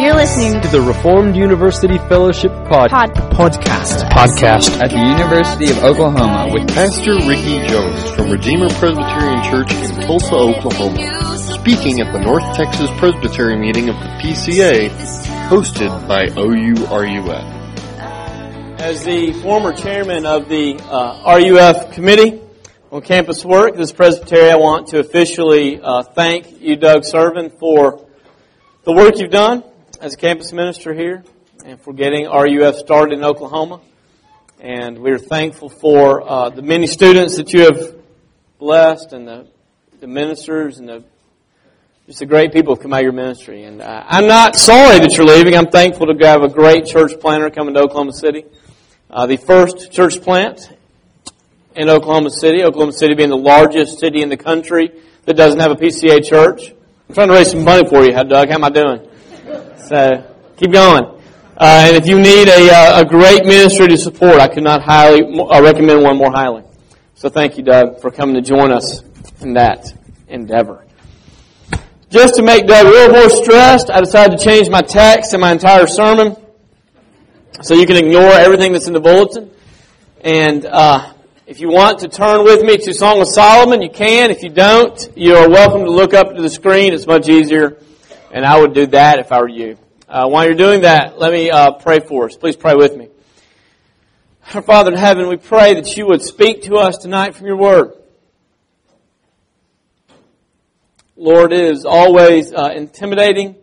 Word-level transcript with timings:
You're 0.00 0.14
listening 0.14 0.62
to 0.62 0.68
the 0.68 0.80
Reformed 0.80 1.36
University 1.36 1.98
Fellowship 2.08 2.50
Pod- 2.70 2.88
Pod- 2.88 3.12
Podcast. 3.12 4.08
Podcast. 4.08 4.80
at 4.80 4.88
the 4.88 4.96
University 4.96 5.70
of 5.70 5.84
Oklahoma 5.84 6.48
with 6.50 6.66
Pastor 6.68 7.16
Ricky 7.16 7.60
Jones 7.68 8.10
from 8.12 8.30
Redeemer 8.30 8.70
Presbyterian 8.70 9.42
Church 9.44 9.70
in 9.74 10.00
Tulsa, 10.06 10.34
Oklahoma, 10.34 11.36
speaking 11.36 12.00
at 12.00 12.14
the 12.14 12.18
North 12.18 12.56
Texas 12.56 12.88
Presbytery 12.96 13.58
meeting 13.58 13.90
of 13.90 13.96
the 13.96 14.08
PCA, 14.22 14.88
hosted 15.50 16.08
by 16.08 16.28
OURUF. 16.28 17.44
As 18.80 19.04
the 19.04 19.34
former 19.42 19.74
chairman 19.74 20.24
of 20.24 20.48
the 20.48 20.78
uh, 20.88 21.36
RUF 21.36 21.92
committee 21.92 22.40
on 22.90 23.02
campus 23.02 23.44
work, 23.44 23.76
this 23.76 23.92
presbytery, 23.92 24.50
I 24.50 24.56
want 24.56 24.88
to 24.88 24.98
officially 25.00 25.78
uh, 25.78 26.02
thank 26.04 26.62
you, 26.62 26.76
Doug 26.76 27.02
Servin, 27.02 27.50
for 27.58 28.06
the 28.84 28.92
work 28.92 29.18
you've 29.18 29.30
done 29.30 29.62
as 30.00 30.14
a 30.14 30.16
campus 30.16 30.52
minister 30.52 30.94
here 30.94 31.22
and 31.64 31.78
for 31.78 31.92
getting 31.92 32.26
RUF 32.26 32.76
started 32.76 33.18
in 33.18 33.24
Oklahoma. 33.24 33.80
And 34.58 34.98
we're 34.98 35.18
thankful 35.18 35.68
for 35.68 36.26
uh, 36.26 36.48
the 36.48 36.62
many 36.62 36.86
students 36.86 37.36
that 37.36 37.52
you 37.52 37.60
have 37.64 37.94
blessed 38.58 39.12
and 39.12 39.28
the, 39.28 39.46
the 40.00 40.06
ministers 40.06 40.78
and 40.78 40.88
the 40.88 41.04
just 42.06 42.18
the 42.18 42.26
great 42.26 42.52
people 42.52 42.74
who 42.74 42.82
come 42.82 42.92
out 42.92 43.00
of 43.00 43.04
your 43.04 43.12
ministry. 43.12 43.62
And 43.64 43.80
uh, 43.80 44.04
I'm 44.06 44.26
not 44.26 44.56
sorry 44.56 44.98
that 44.98 45.16
you're 45.16 45.26
leaving. 45.26 45.54
I'm 45.54 45.68
thankful 45.68 46.06
to 46.06 46.26
have 46.26 46.42
a 46.42 46.48
great 46.48 46.86
church 46.86 47.12
planter 47.20 47.50
coming 47.50 47.74
to 47.74 47.80
Oklahoma 47.80 48.12
City. 48.14 48.44
Uh, 49.08 49.26
the 49.26 49.36
first 49.36 49.92
church 49.92 50.20
plant 50.20 50.72
in 51.76 51.88
Oklahoma 51.88 52.30
City, 52.30 52.64
Oklahoma 52.64 52.94
City 52.94 53.14
being 53.14 53.28
the 53.28 53.36
largest 53.36 54.00
city 54.00 54.22
in 54.22 54.28
the 54.28 54.36
country 54.36 54.90
that 55.26 55.34
doesn't 55.34 55.60
have 55.60 55.70
a 55.70 55.76
PCA 55.76 56.24
church. 56.24 56.72
I'm 57.08 57.14
trying 57.14 57.28
to 57.28 57.34
raise 57.34 57.50
some 57.50 57.64
money 57.64 57.88
for 57.88 58.02
you, 58.02 58.12
Doug. 58.12 58.48
How 58.48 58.54
am 58.56 58.64
I 58.64 58.70
doing? 58.70 59.09
So, 59.90 60.24
keep 60.56 60.70
going. 60.70 61.02
Uh, 61.56 61.86
and 61.88 61.96
if 61.96 62.06
you 62.06 62.20
need 62.20 62.46
a, 62.46 62.70
uh, 62.72 63.00
a 63.00 63.04
great 63.04 63.44
ministry 63.44 63.88
to 63.88 63.98
support, 63.98 64.34
I 64.34 64.46
could 64.46 64.62
not 64.62 64.82
highly 64.82 65.22
uh, 65.24 65.60
recommend 65.60 66.04
one 66.04 66.16
more 66.16 66.30
highly. 66.30 66.62
So 67.16 67.28
thank 67.28 67.58
you, 67.58 67.64
Doug, 67.64 68.00
for 68.00 68.12
coming 68.12 68.36
to 68.36 68.40
join 68.40 68.70
us 68.70 69.02
in 69.40 69.54
that 69.54 69.92
endeavor. 70.28 70.86
Just 72.08 72.36
to 72.36 72.42
make 72.44 72.68
Doug 72.68 72.86
a 72.86 72.88
little 72.88 73.16
more 73.16 73.30
stressed, 73.30 73.90
I 73.90 73.98
decided 73.98 74.38
to 74.38 74.44
change 74.44 74.70
my 74.70 74.80
text 74.80 75.32
and 75.32 75.40
my 75.40 75.50
entire 75.50 75.88
sermon 75.88 76.36
so 77.60 77.74
you 77.74 77.84
can 77.84 77.96
ignore 77.96 78.30
everything 78.30 78.72
that's 78.72 78.86
in 78.86 78.92
the 78.92 79.00
bulletin. 79.00 79.50
And 80.20 80.66
uh, 80.66 81.14
if 81.48 81.58
you 81.58 81.68
want 81.68 81.98
to 81.98 82.08
turn 82.08 82.44
with 82.44 82.62
me 82.62 82.76
to 82.76 82.94
Song 82.94 83.20
of 83.20 83.26
Solomon, 83.26 83.82
you 83.82 83.90
can. 83.90 84.30
If 84.30 84.44
you 84.44 84.50
don't, 84.50 85.10
you 85.16 85.34
are 85.34 85.50
welcome 85.50 85.82
to 85.82 85.90
look 85.90 86.14
up 86.14 86.36
to 86.36 86.40
the 86.40 86.48
screen. 86.48 86.94
It's 86.94 87.08
much 87.08 87.28
easier, 87.28 87.76
and 88.32 88.44
I 88.44 88.60
would 88.60 88.74
do 88.74 88.86
that 88.88 89.18
if 89.18 89.32
I 89.32 89.40
were 89.40 89.48
you. 89.48 89.76
Uh, 90.08 90.28
while 90.28 90.44
you're 90.44 90.54
doing 90.54 90.82
that, 90.82 91.18
let 91.18 91.32
me 91.32 91.50
uh, 91.50 91.72
pray 91.72 92.00
for 92.00 92.26
us. 92.26 92.36
Please 92.36 92.56
pray 92.56 92.74
with 92.74 92.96
me. 92.96 93.08
Our 94.54 94.62
Father 94.62 94.92
in 94.92 94.98
heaven, 94.98 95.28
we 95.28 95.36
pray 95.36 95.74
that 95.74 95.96
you 95.96 96.06
would 96.06 96.22
speak 96.22 96.62
to 96.62 96.76
us 96.76 96.98
tonight 96.98 97.34
from 97.34 97.46
your 97.46 97.56
word. 97.56 97.92
Lord, 101.16 101.52
it 101.52 101.60
is 101.60 101.84
always 101.84 102.52
uh, 102.52 102.72
intimidating 102.74 103.56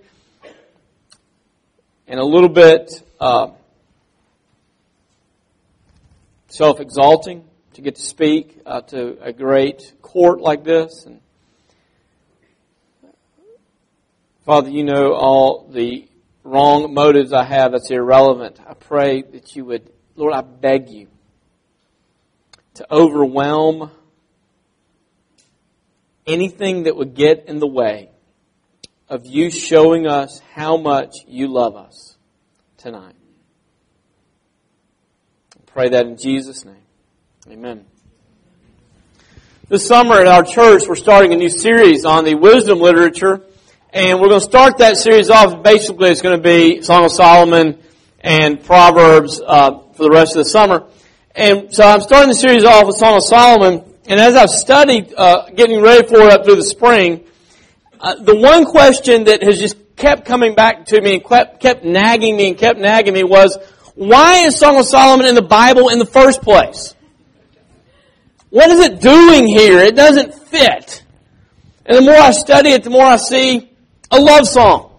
and 2.07 2.19
a 2.19 2.23
little 2.23 2.49
bit 2.49 2.91
uh, 3.19 3.49
self-exalting 6.47 7.43
to 7.73 7.81
get 7.81 7.95
to 7.95 8.01
speak 8.01 8.61
uh, 8.65 8.81
to 8.81 9.17
a 9.21 9.33
great 9.33 9.93
court 10.01 10.39
like 10.39 10.63
this. 10.63 11.05
And 11.05 11.19
Father, 14.47 14.69
you 14.69 14.85
know 14.85 15.12
all 15.12 15.68
the 15.69 16.08
wrong 16.46 16.94
motives 16.94 17.34
I 17.34 17.44
have. 17.44 17.74
That's 17.74 17.91
irrelevant. 17.91 18.62
I 18.66 18.75
pray 18.75 19.22
that 19.22 19.58
you 19.58 19.66
would, 19.66 19.91
Lord, 20.16 20.34
I 20.34 20.40
beg 20.40 20.90
you 20.90 21.09
to 22.75 22.88
overwhelm 22.90 23.91
anything 26.25 26.84
that 26.84 26.96
would 26.96 27.13
get 27.13 27.50
in 27.50 27.59
the 27.59 27.68
way 27.68 28.09
of 29.09 29.25
you 29.25 29.52
showing 29.52 30.07
us 30.07 30.41
how 30.53 30.78
much 30.78 31.16
you 31.28 31.50
love 31.50 31.75
us 31.75 32.16
tonight. 32.78 33.16
I 35.57 35.62
pray 35.66 35.90
that 35.90 36.06
in 36.06 36.16
Jesus' 36.16 36.63
name. 36.63 36.86
Amen. 37.50 37.84
This 39.68 39.86
summer 39.86 40.16
at 40.22 40.28
our 40.28 40.44
church, 40.44 40.84
we're 40.88 40.96
starting 40.96 41.34
a 41.34 41.36
new 41.36 41.50
series 41.50 42.06
on 42.06 42.24
the 42.24 42.36
wisdom 42.36 42.80
literature, 42.80 43.41
and 43.94 44.20
we're 44.20 44.28
going 44.28 44.42
to 44.42 44.46
start 44.46 44.80
that 44.80 44.98
series 44.98 45.30
off. 45.30 45.64
Basically, 45.64 46.09
it's 46.09 46.22
going 46.22 46.38
to 46.38 46.44
be 46.44 46.81
Song 46.81 47.06
of 47.06 47.12
Solomon 47.12 47.81
and 48.20 48.64
Proverbs 48.64 49.42
uh, 49.46 49.80
for 49.94 50.03
the 50.03 50.12
rest 50.12 50.36
of 50.36 50.44
the 50.44 50.50
summer. 50.50 50.88
And 51.34 51.74
so 51.74 51.86
I'm 51.86 52.02
starting 52.02 52.30
the 52.30 52.36
series 52.36 52.66
off 52.66 52.88
with 52.88 52.98
Song 52.98 53.16
of 53.16 53.24
Solomon, 53.24 53.84
and 54.08 54.20
as 54.20 54.36
I've 54.36 54.50
studied, 54.50 55.14
uh, 55.16 55.50
getting 55.52 55.81
ready 55.81 56.08
for 56.08 56.16
it 56.22 56.31
up 56.31 56.46
through 56.46 56.58
the 56.58 56.64
spring, 56.64 57.24
uh, 58.00 58.16
the 58.16 58.36
one 58.36 58.66
question 58.66 59.25
that 59.25 59.42
has 59.44 59.59
just 59.59 59.78
kept 59.96 60.25
coming 60.25 60.54
back 60.54 60.86
to 60.88 61.02
me 61.02 61.16
and 61.16 61.24
kept, 61.24 61.62
kept 61.62 61.84
nagging 61.84 62.36
me 62.36 62.50
and 62.50 62.58
kept 62.58 62.80
nagging 62.80 63.14
me 63.14 63.24
was, 63.24 63.58
why 63.96 64.46
is 64.46 64.58
Song 64.58 64.78
of 64.78 64.86
Solomon 64.86 65.25
in 65.25 65.36
the 65.36 65.42
Bible 65.42 65.90
in 65.90 66.00
the 66.00 66.06
first 66.06 66.42
place? 66.42 66.94
What 68.50 68.69
is 68.69 68.80
it 68.80 69.02
doing 69.02 69.48
here? 69.48 69.80
It 69.80 69.96
doesn't 69.96 70.34
fit. 70.34 71.04
And 71.86 71.98
the 71.98 72.02
more 72.02 72.16
I 72.16 72.31
study 72.31 72.72
it, 72.72 72.84
the 72.84 72.90
more 72.90 73.06
I 73.06 73.18
see 73.18 73.72
a 74.12 74.19
love 74.19 74.47
song. 74.47 74.91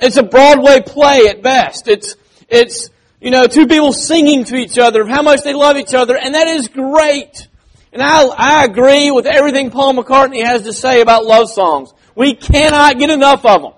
It's 0.00 0.16
a 0.16 0.22
Broadway 0.22 0.80
play 0.80 1.28
at 1.28 1.42
best. 1.42 1.88
It's, 1.88 2.16
it's, 2.48 2.90
you 3.20 3.30
know, 3.30 3.46
two 3.46 3.66
people 3.66 3.92
singing 3.92 4.44
to 4.44 4.56
each 4.56 4.78
other 4.78 5.02
of 5.02 5.08
how 5.08 5.22
much 5.22 5.42
they 5.42 5.54
love 5.54 5.76
each 5.76 5.94
other, 5.94 6.16
and 6.16 6.34
that 6.34 6.48
is 6.48 6.68
great. 6.68 7.46
And 7.92 8.02
I, 8.02 8.24
I 8.24 8.64
agree 8.64 9.10
with 9.10 9.26
everything 9.26 9.70
Paul 9.70 9.94
McCartney 9.94 10.44
has 10.44 10.62
to 10.62 10.72
say 10.72 11.00
about 11.00 11.24
love 11.24 11.48
songs. 11.48 11.92
We 12.14 12.34
cannot 12.34 12.98
get 12.98 13.10
enough 13.10 13.44
of 13.44 13.62
them. 13.62 13.72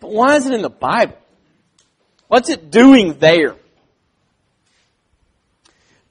But 0.00 0.12
why 0.12 0.36
is 0.36 0.46
it 0.46 0.54
in 0.54 0.62
the 0.62 0.70
Bible? 0.70 1.18
What's 2.28 2.50
it 2.50 2.70
doing 2.70 3.18
there? 3.18 3.56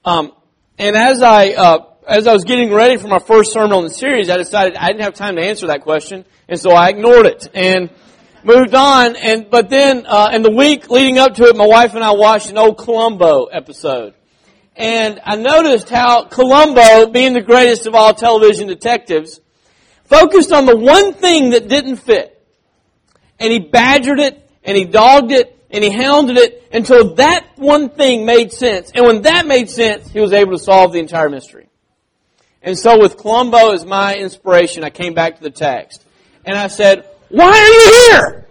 Um, 0.04 0.32
and 0.78 0.96
as 0.96 1.22
I 1.22 1.50
uh, 1.50 1.84
as 2.08 2.26
I 2.26 2.32
was 2.32 2.44
getting 2.44 2.72
ready 2.72 2.96
for 2.96 3.06
my 3.06 3.18
first 3.18 3.52
sermon 3.52 3.72
on 3.72 3.84
the 3.84 3.90
series, 3.90 4.30
I 4.30 4.38
decided 4.38 4.76
I 4.76 4.88
didn't 4.88 5.02
have 5.02 5.12
time 5.12 5.36
to 5.36 5.42
answer 5.42 5.66
that 5.66 5.82
question, 5.82 6.24
and 6.48 6.58
so 6.58 6.70
I 6.70 6.88
ignored 6.88 7.26
it 7.26 7.48
and 7.52 7.90
moved 8.42 8.74
on. 8.74 9.14
And 9.16 9.50
but 9.50 9.68
then 9.68 10.06
uh, 10.06 10.30
in 10.32 10.42
the 10.42 10.50
week 10.50 10.88
leading 10.88 11.18
up 11.18 11.34
to 11.34 11.44
it, 11.44 11.56
my 11.56 11.66
wife 11.66 11.94
and 11.94 12.02
I 12.02 12.12
watched 12.12 12.48
an 12.48 12.56
old 12.56 12.78
Columbo 12.78 13.44
episode, 13.46 14.14
and 14.74 15.20
I 15.22 15.36
noticed 15.36 15.90
how 15.90 16.24
Columbo, 16.24 17.10
being 17.10 17.34
the 17.34 17.42
greatest 17.42 17.86
of 17.86 17.94
all 17.94 18.14
television 18.14 18.68
detectives, 18.68 19.38
focused 20.04 20.50
on 20.50 20.64
the 20.64 20.76
one 20.76 21.12
thing 21.12 21.50
that 21.50 21.68
didn't 21.68 21.96
fit, 21.96 22.42
and 23.38 23.52
he 23.52 23.58
badgered 23.58 24.18
it 24.18 24.50
and 24.64 24.78
he 24.78 24.86
dogged 24.86 25.30
it 25.30 25.54
and 25.70 25.84
he 25.84 25.90
hounded 25.90 26.38
it 26.38 26.66
until 26.72 27.14
that 27.16 27.50
one 27.56 27.90
thing 27.90 28.24
made 28.24 28.50
sense. 28.50 28.90
And 28.94 29.04
when 29.04 29.22
that 29.22 29.46
made 29.46 29.68
sense, 29.68 30.08
he 30.10 30.20
was 30.20 30.32
able 30.32 30.52
to 30.52 30.58
solve 30.58 30.94
the 30.94 30.98
entire 30.98 31.28
mystery. 31.28 31.68
And 32.68 32.78
so 32.78 33.00
with 33.00 33.16
Columbo 33.16 33.72
as 33.72 33.86
my 33.86 34.14
inspiration, 34.14 34.84
I 34.84 34.90
came 34.90 35.14
back 35.14 35.36
to 35.36 35.42
the 35.42 35.48
text. 35.48 36.04
And 36.44 36.54
I 36.54 36.66
said, 36.66 37.08
why 37.30 37.48
are 37.48 37.66
you 37.66 38.10
here? 38.10 38.46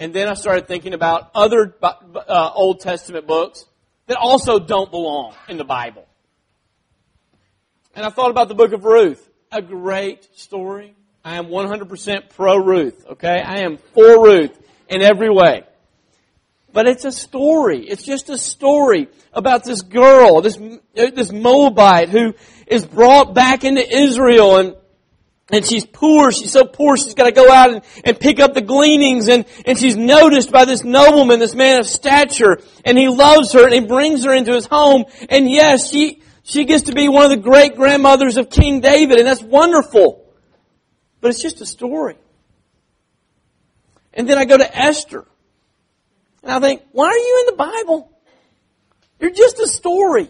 And 0.00 0.12
then 0.12 0.26
I 0.26 0.34
started 0.34 0.66
thinking 0.66 0.92
about 0.92 1.30
other 1.32 1.72
uh, 1.80 2.50
Old 2.56 2.80
Testament 2.80 3.28
books 3.28 3.64
that 4.08 4.16
also 4.16 4.58
don't 4.58 4.90
belong 4.90 5.36
in 5.48 5.56
the 5.56 5.64
Bible. 5.64 6.04
And 7.94 8.04
I 8.04 8.10
thought 8.10 8.32
about 8.32 8.48
the 8.48 8.56
book 8.56 8.72
of 8.72 8.84
Ruth. 8.84 9.24
A 9.52 9.62
great 9.62 10.28
story. 10.36 10.96
I 11.24 11.36
am 11.36 11.46
100% 11.46 12.30
pro 12.30 12.56
Ruth, 12.56 13.06
okay? 13.10 13.40
I 13.40 13.60
am 13.60 13.76
for 13.76 14.20
Ruth 14.20 14.60
in 14.88 15.00
every 15.00 15.30
way. 15.30 15.62
But 16.74 16.88
it's 16.88 17.04
a 17.04 17.12
story. 17.12 17.86
It's 17.86 18.02
just 18.02 18.28
a 18.30 18.36
story 18.36 19.06
about 19.32 19.62
this 19.62 19.80
girl, 19.80 20.40
this, 20.40 20.58
this 20.92 21.30
Moabite 21.30 22.08
who 22.08 22.34
is 22.66 22.84
brought 22.84 23.32
back 23.32 23.62
into 23.62 23.80
Israel 23.80 24.56
and 24.56 24.74
and 25.52 25.64
she's 25.64 25.84
poor. 25.84 26.32
She's 26.32 26.50
so 26.50 26.64
poor 26.64 26.96
she's 26.96 27.14
got 27.14 27.26
to 27.26 27.32
go 27.32 27.52
out 27.52 27.70
and, 27.70 27.82
and 28.02 28.18
pick 28.18 28.40
up 28.40 28.54
the 28.54 28.62
gleanings 28.62 29.28
and, 29.28 29.44
and 29.66 29.78
she's 29.78 29.96
noticed 29.96 30.50
by 30.50 30.64
this 30.64 30.82
nobleman, 30.82 31.38
this 31.38 31.54
man 31.54 31.78
of 31.78 31.86
stature, 31.86 32.58
and 32.84 32.98
he 32.98 33.08
loves 33.08 33.52
her 33.52 33.64
and 33.64 33.72
he 33.74 33.80
brings 33.80 34.24
her 34.24 34.34
into 34.34 34.52
his 34.52 34.66
home. 34.66 35.04
And 35.28 35.48
yes, 35.48 35.90
she, 35.90 36.22
she 36.42 36.64
gets 36.64 36.84
to 36.84 36.92
be 36.92 37.08
one 37.08 37.24
of 37.24 37.30
the 37.30 37.36
great 37.36 37.76
grandmothers 37.76 38.36
of 38.36 38.50
King 38.50 38.80
David 38.80 39.18
and 39.18 39.28
that's 39.28 39.42
wonderful. 39.42 40.24
But 41.20 41.30
it's 41.30 41.42
just 41.42 41.60
a 41.60 41.66
story. 41.66 42.16
And 44.12 44.28
then 44.28 44.38
I 44.38 44.44
go 44.44 44.56
to 44.56 44.76
Esther. 44.76 45.26
And 46.44 46.52
I 46.52 46.60
think, 46.60 46.82
why 46.92 47.06
are 47.06 47.16
you 47.16 47.46
in 47.46 47.56
the 47.56 47.56
Bible? 47.56 48.10
You're 49.18 49.30
just 49.30 49.58
a 49.60 49.66
story. 49.66 50.28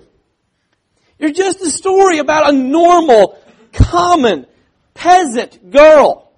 You're 1.19 1.32
just 1.32 1.61
a 1.61 1.70
story 1.70 2.19
about 2.19 2.49
a 2.49 2.52
normal, 2.52 3.37
common, 3.72 4.46
peasant 4.94 5.72
girl 5.72 6.31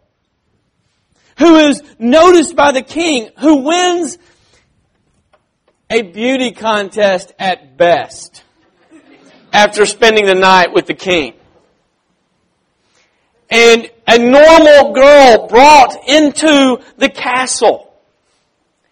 who 1.39 1.57
is 1.57 1.83
noticed 1.99 2.57
by 2.57 2.73
the 2.73 2.81
king, 2.81 3.29
who 3.39 3.65
wins 3.65 4.17
a 5.91 6.01
beauty 6.01 6.53
contest 6.53 7.35
at 7.39 7.77
best 7.77 8.43
after 9.53 9.85
spending 9.85 10.25
the 10.25 10.35
night 10.35 10.73
with 10.73 10.87
the 10.87 10.95
king. 10.95 11.35
And 13.51 13.91
a 14.09 14.19
normal 14.19 14.95
girl 14.95 15.49
brought 15.49 16.09
into 16.09 16.81
the 16.97 17.11
castle 17.11 17.86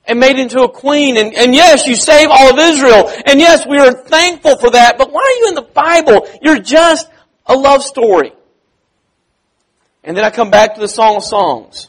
and 0.07 0.21
made 0.21 0.39
into 0.39 0.63
a 0.63 0.69
queen. 0.69 1.17
And, 1.17 1.35
and 1.35 1.55
yes, 1.55 1.87
you 1.87 1.97
save 1.97 2.29
all 2.31 2.51
of 2.51 2.59
Israel. 2.59 3.11
And 3.27 3.41
yes, 3.41 3.67
we 3.67 3.79
are 3.79 3.93
thankful 3.93 4.57
for 4.57 4.71
that. 4.71 4.99
But 4.99 5.13
why 5.13 5.21
are 5.21 5.41
you 5.41 5.49
in 5.49 5.55
the 5.55 5.63
Bible? 5.63 6.29
You're 6.43 6.61
just 6.61 7.09
a 7.47 7.55
love 7.55 7.83
story. 7.83 8.33
And 10.03 10.17
then 10.17 10.25
I 10.25 10.31
come 10.31 10.51
back 10.51 10.75
to 10.75 10.81
the 10.81 10.89
Song 10.89 11.17
of 11.17 11.25
Songs. 11.25 11.89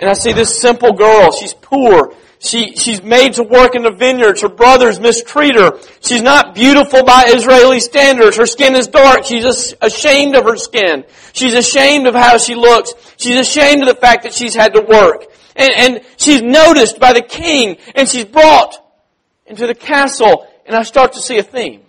And 0.00 0.08
I 0.08 0.14
see 0.14 0.32
this 0.32 0.60
simple 0.60 0.92
girl. 0.92 1.32
She's 1.32 1.52
poor. 1.52 2.14
She, 2.40 2.76
she's 2.76 3.02
made 3.02 3.34
to 3.34 3.42
work 3.42 3.74
in 3.74 3.82
the 3.82 3.90
vineyards. 3.90 4.42
Her 4.42 4.48
brothers 4.48 5.00
mistreat 5.00 5.56
her. 5.56 5.78
She's 6.00 6.22
not 6.22 6.54
beautiful 6.54 7.02
by 7.02 7.24
Israeli 7.26 7.80
standards. 7.80 8.36
Her 8.36 8.46
skin 8.46 8.76
is 8.76 8.86
dark. 8.86 9.24
She's 9.24 9.74
ashamed 9.82 10.36
of 10.36 10.44
her 10.44 10.56
skin. 10.56 11.04
She's 11.32 11.54
ashamed 11.54 12.06
of 12.06 12.14
how 12.14 12.38
she 12.38 12.54
looks. 12.54 12.92
She's 13.16 13.40
ashamed 13.40 13.82
of 13.82 13.88
the 13.88 14.00
fact 14.00 14.22
that 14.22 14.32
she's 14.32 14.54
had 14.54 14.74
to 14.74 14.82
work. 14.82 15.24
And, 15.58 15.72
and 15.76 16.04
she's 16.16 16.40
noticed 16.40 16.98
by 16.98 17.12
the 17.12 17.20
king 17.20 17.76
and 17.94 18.08
she's 18.08 18.24
brought 18.24 18.76
into 19.44 19.66
the 19.66 19.74
castle 19.74 20.48
and 20.64 20.76
I 20.76 20.84
start 20.84 21.14
to 21.14 21.20
see 21.20 21.38
a 21.38 21.42
theme. 21.42 21.82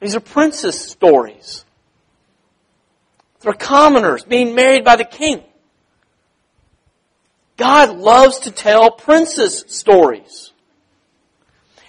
These 0.00 0.16
are 0.16 0.20
princess 0.20 0.80
stories. 0.80 1.64
They're 3.42 3.52
commoners 3.52 4.24
being 4.24 4.54
married 4.54 4.84
by 4.84 4.96
the 4.96 5.04
king. 5.04 5.42
God 7.58 7.98
loves 7.98 8.40
to 8.40 8.50
tell 8.50 8.90
princess 8.90 9.64
stories. 9.68 10.52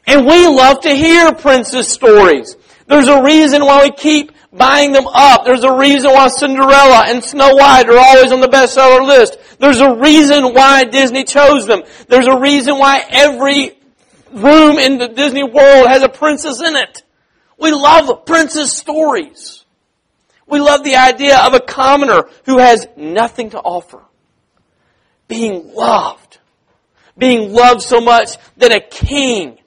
And 0.05 0.25
we 0.25 0.47
love 0.47 0.81
to 0.81 0.93
hear 0.93 1.31
princess 1.33 1.87
stories. 1.87 2.57
There's 2.87 3.07
a 3.07 3.23
reason 3.23 3.63
why 3.63 3.83
we 3.83 3.91
keep 3.91 4.33
buying 4.53 4.91
them 4.91 5.07
up. 5.07 5.45
There's 5.45 5.63
a 5.63 5.73
reason 5.73 6.11
why 6.11 6.27
Cinderella 6.29 7.05
and 7.07 7.23
Snow 7.23 7.53
White 7.55 7.89
are 7.89 7.97
always 7.97 8.31
on 8.31 8.41
the 8.41 8.47
bestseller 8.47 9.05
list. 9.05 9.37
There's 9.59 9.79
a 9.79 9.95
reason 9.95 10.53
why 10.53 10.85
Disney 10.85 11.23
chose 11.23 11.65
them. 11.65 11.83
There's 12.07 12.27
a 12.27 12.37
reason 12.37 12.77
why 12.77 13.03
every 13.09 13.77
room 14.31 14.77
in 14.77 14.97
the 14.97 15.07
Disney 15.07 15.43
world 15.43 15.87
has 15.87 16.03
a 16.03 16.09
princess 16.09 16.61
in 16.61 16.75
it. 16.75 17.03
We 17.57 17.71
love 17.71 18.25
princess 18.25 18.75
stories. 18.75 19.63
We 20.47 20.59
love 20.59 20.83
the 20.83 20.95
idea 20.95 21.37
of 21.37 21.53
a 21.53 21.59
commoner 21.59 22.23
who 22.45 22.57
has 22.57 22.87
nothing 22.97 23.51
to 23.51 23.59
offer 23.59 24.01
being 25.31 25.73
loved. 25.73 26.39
Being 27.17 27.53
loved 27.53 27.81
so 27.81 28.01
much 28.01 28.35
that 28.57 28.73
a 28.73 28.81
king 28.81 29.59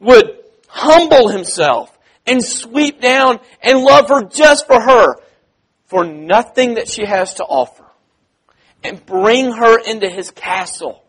would 0.00 0.38
humble 0.66 1.28
himself 1.28 1.97
and 2.28 2.44
sweep 2.44 3.00
down 3.00 3.40
and 3.62 3.80
love 3.80 4.08
her 4.08 4.22
just 4.22 4.66
for 4.66 4.80
her, 4.80 5.16
for 5.86 6.04
nothing 6.04 6.74
that 6.74 6.88
she 6.88 7.04
has 7.04 7.34
to 7.34 7.44
offer, 7.44 7.84
and 8.84 9.04
bring 9.04 9.52
her 9.52 9.78
into 9.78 10.08
his 10.08 10.30
castle. 10.30 11.02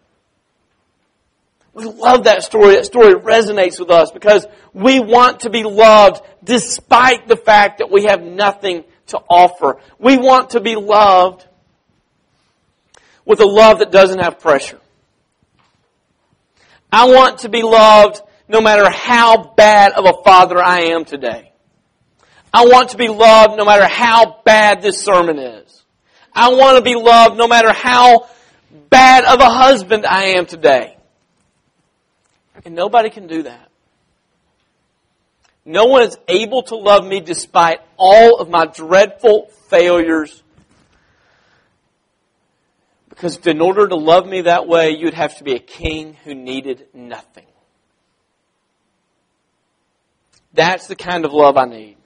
We 1.73 1.85
love 1.85 2.25
that 2.25 2.43
story. 2.43 2.75
That 2.75 2.85
story 2.85 3.13
resonates 3.13 3.79
with 3.79 3.91
us 3.91 4.11
because 4.11 4.45
we 4.73 4.99
want 4.99 5.41
to 5.41 5.49
be 5.49 5.63
loved 5.63 6.21
despite 6.43 7.27
the 7.27 7.37
fact 7.37 7.77
that 7.77 7.91
we 7.91 8.05
have 8.05 8.21
nothing 8.21 8.83
to 9.07 9.19
offer. 9.29 9.79
We 9.97 10.17
want 10.17 10.51
to 10.51 10.59
be 10.59 10.75
loved 10.75 11.45
with 13.25 13.39
a 13.39 13.45
love 13.45 13.79
that 13.79 13.91
doesn't 13.91 14.19
have 14.19 14.39
pressure. 14.39 14.79
I 16.91 17.07
want 17.07 17.39
to 17.39 17.49
be 17.49 17.61
loved 17.61 18.21
no 18.49 18.59
matter 18.59 18.89
how 18.89 19.53
bad 19.55 19.93
of 19.93 20.05
a 20.05 20.23
father 20.23 20.57
I 20.61 20.85
am 20.91 21.05
today. 21.05 21.53
I 22.51 22.65
want 22.65 22.89
to 22.89 22.97
be 22.97 23.07
loved 23.07 23.55
no 23.55 23.63
matter 23.63 23.87
how 23.87 24.41
bad 24.43 24.81
this 24.81 25.01
sermon 25.01 25.37
is. 25.37 25.83
I 26.33 26.49
want 26.49 26.77
to 26.77 26.83
be 26.83 26.95
loved 26.95 27.37
no 27.37 27.47
matter 27.47 27.71
how 27.71 28.27
bad 28.89 29.23
of 29.23 29.39
a 29.39 29.49
husband 29.49 30.05
I 30.05 30.37
am 30.37 30.47
today. 30.47 30.97
And 32.65 32.75
nobody 32.75 33.11
can 33.11 33.27
do 33.27 33.43
that. 33.43 33.69
No 35.63 35.85
one 35.85 36.01
is 36.01 36.17
able 36.27 36.63
to 36.63 36.75
love 36.75 37.05
me 37.05 37.19
despite 37.19 37.79
all 37.97 38.39
of 38.39 38.49
my 38.49 38.65
dreadful 38.65 39.51
failures 39.69 40.41
because 43.19 43.35
in 43.45 43.59
order 43.59 43.85
to 43.85 43.95
love 43.95 44.25
me 44.25 44.43
that 44.43 44.65
way, 44.65 44.91
you'd 44.91 45.13
have 45.13 45.37
to 45.39 45.43
be 45.43 45.53
a 45.53 45.59
king 45.59 46.15
who 46.23 46.33
needed 46.33 46.87
nothing. 46.93 47.48
That's 50.53 50.87
the 50.87 50.95
kind 50.95 51.25
of 51.25 51.33
love 51.33 51.57
I 51.57 51.65
need. 51.65 51.97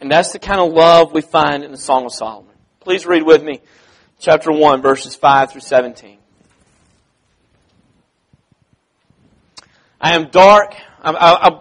And 0.00 0.10
that's 0.10 0.32
the 0.32 0.38
kind 0.38 0.60
of 0.60 0.72
love 0.72 1.12
we 1.12 1.22
find 1.22 1.64
in 1.64 1.70
the 1.70 1.78
Song 1.78 2.04
of 2.04 2.12
Solomon. 2.12 2.52
Please 2.80 3.06
read 3.06 3.22
with 3.22 3.42
me 3.42 3.60
chapter 4.18 4.52
1, 4.52 4.82
verses 4.82 5.14
5 5.14 5.52
through 5.52 5.60
17. 5.62 6.18
I 10.00 10.14
am 10.14 10.28
dark. 10.28 10.74
I'm, 11.00 11.16
I, 11.16 11.60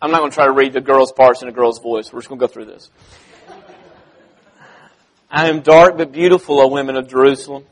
I'm 0.00 0.10
not 0.10 0.18
going 0.18 0.30
to 0.30 0.34
try 0.34 0.46
to 0.46 0.52
read 0.52 0.72
the 0.72 0.80
girl's 0.80 1.12
parts 1.12 1.42
in 1.42 1.48
a 1.48 1.52
girl's 1.52 1.80
voice. 1.80 2.12
We're 2.12 2.20
just 2.20 2.28
going 2.28 2.38
to 2.38 2.46
go 2.46 2.52
through 2.52 2.66
this. 2.66 2.90
I 5.30 5.48
am 5.48 5.60
dark 5.60 5.96
but 5.96 6.12
beautiful, 6.12 6.60
O 6.60 6.68
women 6.68 6.96
of 6.96 7.08
Jerusalem. 7.08 7.64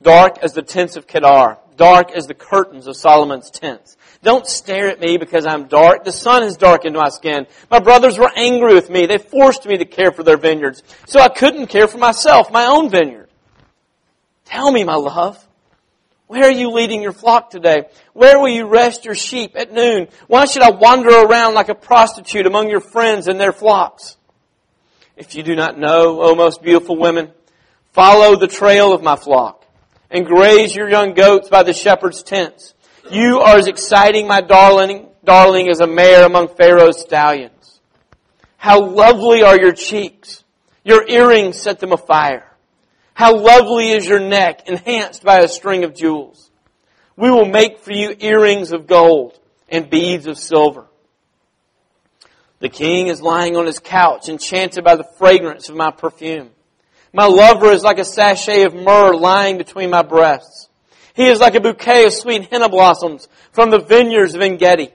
Dark 0.00 0.38
as 0.38 0.52
the 0.52 0.62
tents 0.62 0.96
of 0.96 1.06
Kedar. 1.06 1.58
Dark 1.76 2.10
as 2.12 2.26
the 2.26 2.34
curtains 2.34 2.86
of 2.86 2.96
Solomon's 2.96 3.50
tents. 3.50 3.96
Don't 4.22 4.46
stare 4.46 4.88
at 4.88 5.00
me 5.00 5.16
because 5.18 5.46
I'm 5.46 5.66
dark. 5.66 6.04
The 6.04 6.12
sun 6.12 6.42
has 6.42 6.56
darkened 6.56 6.94
my 6.94 7.08
skin. 7.08 7.46
My 7.70 7.80
brothers 7.80 8.18
were 8.18 8.30
angry 8.36 8.74
with 8.74 8.88
me. 8.88 9.06
They 9.06 9.18
forced 9.18 9.66
me 9.66 9.78
to 9.78 9.84
care 9.84 10.12
for 10.12 10.22
their 10.22 10.36
vineyards. 10.36 10.82
So 11.06 11.20
I 11.20 11.28
couldn't 11.28 11.66
care 11.66 11.88
for 11.88 11.98
myself, 11.98 12.52
my 12.52 12.66
own 12.66 12.88
vineyard. 12.88 13.28
Tell 14.44 14.70
me, 14.70 14.84
my 14.84 14.94
love. 14.94 15.44
Where 16.28 16.44
are 16.44 16.52
you 16.52 16.70
leading 16.70 17.02
your 17.02 17.12
flock 17.12 17.50
today? 17.50 17.86
Where 18.14 18.38
will 18.38 18.48
you 18.48 18.66
rest 18.66 19.04
your 19.04 19.14
sheep 19.14 19.52
at 19.54 19.72
noon? 19.72 20.08
Why 20.28 20.46
should 20.46 20.62
I 20.62 20.70
wander 20.70 21.10
around 21.10 21.54
like 21.54 21.68
a 21.68 21.74
prostitute 21.74 22.46
among 22.46 22.70
your 22.70 22.80
friends 22.80 23.28
and 23.28 23.40
their 23.40 23.52
flocks? 23.52 24.16
If 25.16 25.34
you 25.34 25.42
do 25.42 25.54
not 25.54 25.78
know, 25.78 26.22
O 26.22 26.34
most 26.34 26.62
beautiful 26.62 26.96
women, 26.96 27.32
follow 27.92 28.36
the 28.36 28.46
trail 28.46 28.94
of 28.94 29.02
my 29.02 29.16
flock 29.16 29.66
and 30.10 30.24
graze 30.24 30.74
your 30.74 30.88
young 30.88 31.12
goats 31.12 31.48
by 31.48 31.64
the 31.64 31.72
shepherd's 31.72 32.22
tents. 32.22 32.72
You 33.12 33.40
are 33.40 33.58
as 33.58 33.66
exciting, 33.66 34.26
my 34.26 34.40
darling, 34.40 35.06
darling, 35.22 35.68
as 35.68 35.80
a 35.80 35.86
mare 35.86 36.24
among 36.24 36.48
Pharaoh's 36.48 36.98
stallions. 36.98 37.80
How 38.56 38.80
lovely 38.80 39.42
are 39.42 39.60
your 39.60 39.72
cheeks. 39.72 40.42
Your 40.82 41.06
earrings 41.06 41.60
set 41.60 41.78
them 41.78 41.92
afire. 41.92 42.50
How 43.12 43.36
lovely 43.36 43.90
is 43.90 44.06
your 44.06 44.18
neck, 44.18 44.66
enhanced 44.66 45.24
by 45.24 45.40
a 45.40 45.48
string 45.48 45.84
of 45.84 45.94
jewels. 45.94 46.50
We 47.14 47.30
will 47.30 47.44
make 47.44 47.80
for 47.80 47.92
you 47.92 48.16
earrings 48.18 48.72
of 48.72 48.86
gold 48.86 49.38
and 49.68 49.90
beads 49.90 50.26
of 50.26 50.38
silver. 50.38 50.86
The 52.60 52.70
king 52.70 53.08
is 53.08 53.20
lying 53.20 53.58
on 53.58 53.66
his 53.66 53.78
couch, 53.78 54.30
enchanted 54.30 54.84
by 54.84 54.96
the 54.96 55.04
fragrance 55.18 55.68
of 55.68 55.76
my 55.76 55.90
perfume. 55.90 56.48
My 57.12 57.26
lover 57.26 57.72
is 57.72 57.82
like 57.82 57.98
a 57.98 58.06
sachet 58.06 58.62
of 58.62 58.74
myrrh 58.74 59.14
lying 59.14 59.58
between 59.58 59.90
my 59.90 60.00
breasts. 60.00 60.70
He 61.14 61.28
is 61.28 61.40
like 61.40 61.54
a 61.54 61.60
bouquet 61.60 62.06
of 62.06 62.12
sweet 62.12 62.50
henna 62.50 62.68
blossoms 62.68 63.28
from 63.52 63.70
the 63.70 63.78
vineyards 63.78 64.34
of 64.34 64.40
Engedi. 64.40 64.92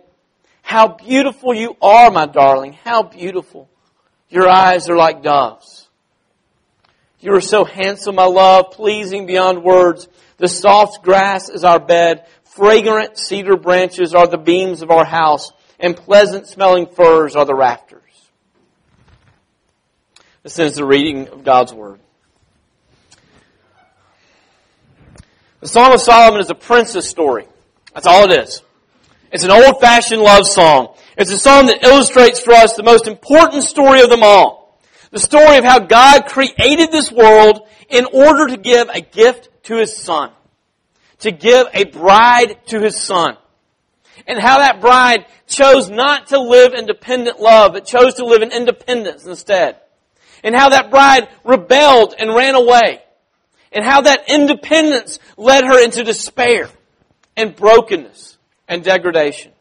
How 0.62 0.88
beautiful 0.88 1.54
you 1.54 1.78
are, 1.82 2.12
my 2.12 2.26
darling. 2.26 2.74
How 2.74 3.04
beautiful. 3.04 3.70
Your 4.30 4.48
eyes 4.50 4.90
are 4.90 4.98
like 4.98 5.24
doves. 5.24 5.88
You 7.20 7.34
are 7.34 7.42
so 7.42 7.64
handsome, 7.64 8.16
my 8.16 8.26
love, 8.26 8.72
pleasing 8.72 9.26
beyond 9.26 9.64
words. 9.64 10.08
The 10.38 10.48
soft 10.48 11.04
grass 11.04 11.50
is 11.50 11.64
our 11.64 11.80
bed. 11.80 12.26
Fragrant 12.44 13.18
cedar 13.18 13.56
branches 13.56 14.14
are 14.14 14.28
the 14.28 14.38
beams 14.38 14.82
of 14.82 14.92
our 14.92 15.06
house 15.06 15.52
and 15.80 15.96
pleasant 15.96 16.48
smelling 16.48 16.88
firs 16.88 17.36
are 17.36 17.46
the 17.46 17.56
rafters. 17.56 18.02
This 20.44 20.60
is 20.60 20.76
the 20.76 20.86
reading 20.86 21.28
of 21.28 21.44
God's 21.44 21.74
Word. 21.74 22.00
The 25.68 25.74
Song 25.74 25.94
of 25.94 26.00
Solomon 26.00 26.40
is 26.40 26.50
a 26.50 26.56
princess 26.56 27.10
story. 27.10 27.46
That's 27.94 28.08
all 28.08 28.32
it 28.32 28.40
is. 28.40 28.62
It's 29.34 29.44
an 29.44 29.52
old 29.52 29.82
fashioned 29.82 30.22
love 30.22 30.48
song. 30.48 30.96
It's 31.18 31.30
a 31.30 31.38
song 31.38 31.66
that 31.66 31.84
illustrates 31.84 32.40
for 32.40 32.54
us 32.54 32.78
the 32.78 32.84
most 32.84 33.06
important 33.06 33.66
story 33.66 34.00
of 34.00 34.10
them 34.10 34.24
all. 34.24 34.80
The 35.12 35.20
story 35.20 35.58
of 35.58 35.66
how 35.66 35.80
God 35.80 36.26
created 36.28 36.94
this 36.94 37.12
world 37.12 37.68
in 37.90 38.06
order 38.14 38.48
to 38.48 38.56
give 38.56 38.88
a 38.88 39.02
gift 39.02 39.50
to 39.64 39.76
His 39.76 39.94
Son. 39.94 40.32
To 41.20 41.32
give 41.32 41.68
a 41.74 41.84
bride 41.84 42.66
to 42.68 42.80
His 42.80 42.96
Son 42.96 43.36
and 44.26 44.40
how 44.40 44.60
that 44.60 44.80
bride 44.80 45.26
chose 45.48 45.90
not 45.90 46.28
to 46.28 46.40
live 46.40 46.76
in 46.76 46.86
dependent 46.86 47.42
love, 47.42 47.74
but 47.74 47.86
chose 47.86 48.14
to 48.14 48.26
live 48.26 48.42
in 48.42 48.54
independence 48.54 49.26
instead. 49.26 49.82
and 50.46 50.56
how 50.56 50.70
that 50.70 50.90
bride 50.92 51.28
rebelled 51.44 52.16
and 52.18 52.34
ran 52.34 52.56
away, 52.56 53.02
and 53.78 53.86
how 53.86 54.02
that 54.02 54.24
independence 54.28 55.20
led 55.38 55.64
her 55.64 55.80
into 55.84 56.04
despair 56.04 56.68
and 57.36 57.56
brokenness 57.56 58.36
and 58.68 58.84
degradation, 58.84 59.52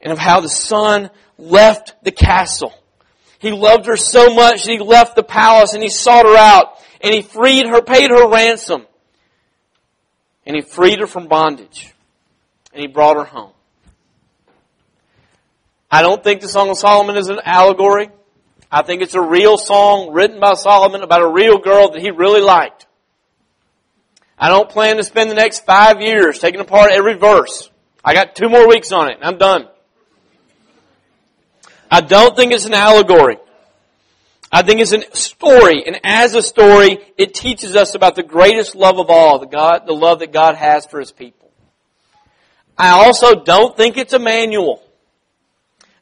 and 0.00 0.10
of 0.10 0.18
how 0.18 0.40
the 0.40 0.48
son 0.48 1.10
left 1.36 1.94
the 2.02 2.10
castle. 2.10 2.72
He 3.40 3.50
loved 3.50 3.84
her 3.84 3.98
so 3.98 4.34
much 4.34 4.64
that 4.64 4.72
he 4.72 4.78
left 4.78 5.16
the 5.16 5.22
palace 5.22 5.74
and 5.74 5.82
he 5.82 5.90
sought 5.90 6.24
her 6.24 6.34
out 6.34 6.78
and 7.02 7.12
he 7.12 7.20
freed 7.20 7.68
her, 7.68 7.82
paid 7.82 8.10
her 8.10 8.26
ransom, 8.26 8.86
and 10.46 10.56
he 10.56 10.62
freed 10.62 11.00
her 11.00 11.06
from 11.06 11.28
bondage 11.28 11.92
and 12.72 12.80
he 12.80 12.86
brought 12.86 13.18
her 13.18 13.24
home. 13.24 13.52
I 15.90 16.00
don't 16.00 16.24
think 16.24 16.40
the 16.40 16.48
Song 16.48 16.70
of 16.70 16.78
Solomon 16.78 17.18
is 17.18 17.28
an 17.28 17.40
allegory. 17.44 18.08
I 18.70 18.82
think 18.82 19.02
it's 19.02 19.14
a 19.14 19.20
real 19.20 19.58
song 19.58 20.12
written 20.12 20.40
by 20.40 20.54
Solomon 20.54 21.02
about 21.02 21.22
a 21.22 21.28
real 21.28 21.58
girl 21.58 21.90
that 21.90 22.00
he 22.00 22.10
really 22.10 22.40
liked. 22.40 22.86
I 24.38 24.48
don't 24.48 24.68
plan 24.68 24.96
to 24.96 25.04
spend 25.04 25.30
the 25.30 25.34
next 25.34 25.64
five 25.64 26.00
years 26.00 26.38
taking 26.38 26.60
apart 26.60 26.90
every 26.90 27.14
verse. 27.14 27.70
I 28.04 28.12
got 28.14 28.34
two 28.34 28.48
more 28.48 28.68
weeks 28.68 28.92
on 28.92 29.08
it 29.08 29.16
and 29.16 29.24
I'm 29.24 29.38
done. 29.38 29.68
I 31.90 32.00
don't 32.00 32.36
think 32.36 32.52
it's 32.52 32.64
an 32.64 32.74
allegory. 32.74 33.38
I 34.50 34.62
think 34.62 34.80
it's 34.80 34.92
a 34.92 35.02
story, 35.14 35.84
and 35.86 36.00
as 36.04 36.34
a 36.34 36.42
story, 36.42 36.98
it 37.18 37.34
teaches 37.34 37.74
us 37.74 37.94
about 37.94 38.14
the 38.14 38.22
greatest 38.22 38.76
love 38.76 38.98
of 38.98 39.10
all, 39.10 39.40
the 39.40 39.46
God, 39.46 39.86
the 39.86 39.92
love 39.92 40.20
that 40.20 40.32
God 40.32 40.54
has 40.54 40.86
for 40.86 41.00
His 41.00 41.10
people. 41.10 41.50
I 42.78 42.90
also 42.90 43.42
don't 43.42 43.76
think 43.76 43.96
it's 43.96 44.12
a 44.12 44.18
manual. 44.18 44.85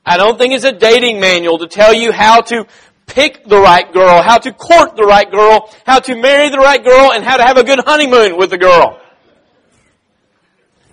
I 0.07 0.17
don't 0.17 0.39
think 0.39 0.53
it's 0.53 0.65
a 0.65 0.73
dating 0.73 1.21
manual 1.21 1.59
to 1.59 1.67
tell 1.67 1.95
you 1.95 2.13
how 2.13 2.43
to 2.43 2.67
pick 3.07 3.45
the 3.45 3.59
right 3.59 3.91
girl, 3.93 4.23
how 4.23 4.39
to 4.39 4.53
court 4.53 4.97
the 4.97 5.05
right 5.05 5.31
girl, 5.31 5.71
how 5.87 5.99
to 6.01 6.15
marry 6.15 6.51
the 6.51 6.59
right 6.59 6.83
girl, 6.83 7.13
and 7.13 7.25
how 7.25 7.37
to 7.37 7.43
have 7.43 7.57
a 7.57 7.65
good 7.65 7.81
honeymoon 7.81 8.37
with 8.37 8.51
the 8.51 8.59
girl. 8.59 9.01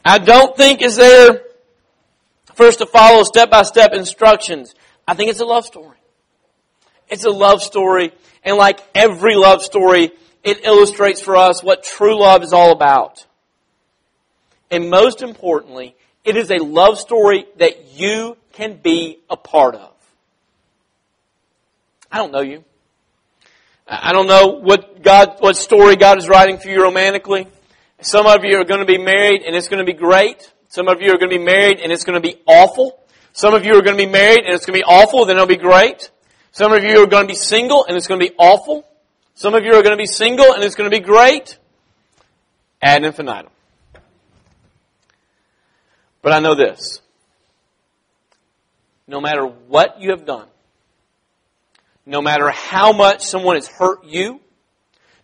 I 0.03 0.17
don't 0.17 0.55
think 0.55 0.81
it's 0.81 0.97
there 0.97 1.41
first 2.55 2.79
to 2.79 2.85
follow 2.85 3.23
step 3.23 3.49
by 3.49 3.63
step 3.63 3.93
instructions. 3.93 4.73
I 5.07 5.13
think 5.13 5.29
it's 5.29 5.39
a 5.39 5.45
love 5.45 5.65
story. 5.65 5.97
It's 7.09 7.25
a 7.25 7.29
love 7.29 7.61
story, 7.61 8.13
and 8.43 8.55
like 8.55 8.79
every 8.95 9.35
love 9.35 9.61
story, 9.61 10.11
it 10.43 10.65
illustrates 10.65 11.21
for 11.21 11.35
us 11.35 11.61
what 11.61 11.83
true 11.83 12.19
love 12.19 12.43
is 12.43 12.53
all 12.53 12.71
about. 12.71 13.25
And 14.71 14.89
most 14.89 15.21
importantly, 15.21 15.95
it 16.23 16.37
is 16.37 16.49
a 16.49 16.59
love 16.59 16.97
story 16.97 17.45
that 17.57 17.99
you 17.99 18.37
can 18.53 18.77
be 18.77 19.19
a 19.29 19.37
part 19.37 19.75
of. 19.75 19.93
I 22.11 22.17
don't 22.17 22.31
know 22.31 22.41
you. 22.41 22.63
I 23.87 24.13
don't 24.13 24.27
know 24.27 24.59
what 24.61 25.03
God, 25.03 25.37
what 25.39 25.57
story 25.57 25.95
God 25.95 26.17
is 26.17 26.27
writing 26.29 26.57
for 26.57 26.69
you 26.69 26.81
romantically. 26.81 27.47
Some 28.01 28.25
of 28.25 28.43
you 28.43 28.57
are 28.57 28.63
going 28.63 28.79
to 28.79 28.85
be 28.85 28.97
married 28.97 29.43
and 29.43 29.55
it's 29.55 29.67
going 29.67 29.85
to 29.85 29.91
be 29.91 29.97
great. 29.97 30.51
Some 30.69 30.87
of 30.87 31.01
you 31.01 31.11
are 31.11 31.17
going 31.17 31.29
to 31.29 31.37
be 31.37 31.43
married 31.43 31.79
and 31.79 31.91
it's 31.91 32.03
going 32.03 32.21
to 32.21 32.25
be 32.25 32.41
awful. 32.45 32.99
Some 33.33 33.53
of 33.53 33.65
you 33.65 33.73
are 33.73 33.81
going 33.81 33.97
to 33.97 34.05
be 34.05 34.11
married 34.11 34.45
and 34.45 34.53
it's 34.53 34.65
going 34.65 34.79
to 34.79 34.85
be 34.85 34.85
awful, 34.85 35.25
then 35.25 35.35
it'll 35.35 35.47
be 35.47 35.57
great. 35.57 36.09
Some 36.51 36.71
of 36.73 36.83
you 36.83 37.03
are 37.03 37.07
going 37.07 37.27
to 37.27 37.27
be 37.27 37.35
single 37.35 37.85
and 37.85 37.97
it's 37.97 38.07
going 38.07 38.19
to 38.19 38.25
be 38.25 38.33
awful. 38.37 38.87
Some 39.35 39.53
of 39.53 39.63
you 39.63 39.73
are 39.73 39.83
going 39.83 39.97
to 39.97 40.01
be 40.01 40.05
single 40.05 40.53
and 40.53 40.63
it's 40.63 40.75
going 40.75 40.89
to 40.89 40.95
be 40.95 41.03
great. 41.03 41.57
Ad 42.81 43.03
infinitum. 43.03 43.51
But 46.21 46.33
I 46.33 46.39
know 46.39 46.55
this. 46.55 47.00
No 49.11 49.19
matter 49.19 49.45
what 49.45 49.99
you 49.99 50.11
have 50.11 50.25
done, 50.25 50.47
no 52.05 52.21
matter 52.21 52.49
how 52.49 52.93
much 52.93 53.23
someone 53.23 53.57
has 53.57 53.67
hurt 53.67 54.05
you, 54.05 54.39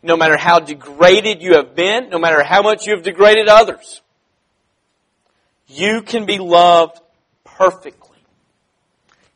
no 0.04 0.18
matter 0.18 0.36
how 0.36 0.60
degraded 0.60 1.42
you 1.42 1.54
have 1.54 1.74
been, 1.74 2.10
no 2.10 2.20
matter 2.20 2.44
how 2.44 2.62
much 2.62 2.86
you 2.86 2.94
have 2.94 3.06
degraded 3.06 3.48
others, 3.48 4.02
you 5.70 6.02
can 6.02 6.26
be 6.26 6.38
loved 6.38 7.00
perfectly, 7.46 8.18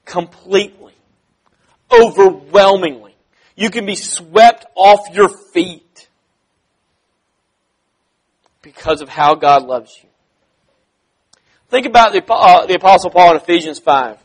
completely, 0.04 0.96
overwhelmingly. 1.90 3.16
You 3.56 3.70
can 3.70 3.86
be 3.86 3.96
swept 3.96 4.66
off 4.76 5.16
your 5.16 5.30
feet 5.30 6.10
because 8.62 9.00
of 9.00 9.08
how 9.08 9.36
God 9.36 9.64
loves 9.64 9.98
you. 10.04 10.10
Think 11.70 11.86
about 11.86 12.12
the, 12.12 12.22
uh, 12.30 12.66
the 12.66 12.76
Apostle 12.76 13.12
Paul 13.12 13.32
in 13.32 13.38
Ephesians 13.38 13.80
5. 13.80 14.18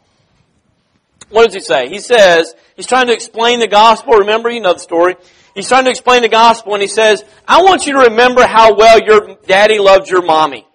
What 1.31 1.47
does 1.47 1.55
he 1.55 1.61
say? 1.61 1.89
He 1.89 2.01
says, 2.01 2.55
he's 2.77 2.87
trying 2.87 3.09
to 3.09 3.13
explain 3.13 3.59
the 3.61 3.67
gospel. 3.67 4.15
Remember, 4.15 4.51
you 4.51 4.61
know 4.61 4.75
the 4.75 4.81
story. 4.81 5.17
He's 5.55 5.69
trying 5.69 5.85
to 5.85 5.91
explain 5.91 6.23
the 6.23 6.29
gospel 6.29 6.75
and 6.75 6.83
he 6.83 6.89
says, 6.89 7.25
I 7.49 7.63
want 7.63 7.87
you 7.87 7.95
to 7.95 8.11
remember 8.11 8.47
how 8.47 8.75
well 8.75 9.01
your 9.01 9.37
daddy 9.47 9.79
loved 9.79 10.09
your 10.09 10.23
mommy. 10.23 10.67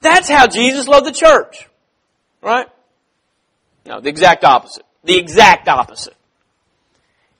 That's 0.00 0.28
how 0.28 0.46
Jesus 0.46 0.88
loved 0.88 1.06
the 1.06 1.12
church. 1.12 1.68
Right? 2.42 2.66
No, 3.86 4.00
the 4.00 4.08
exact 4.08 4.44
opposite. 4.44 4.84
The 5.04 5.16
exact 5.16 5.68
opposite. 5.68 6.14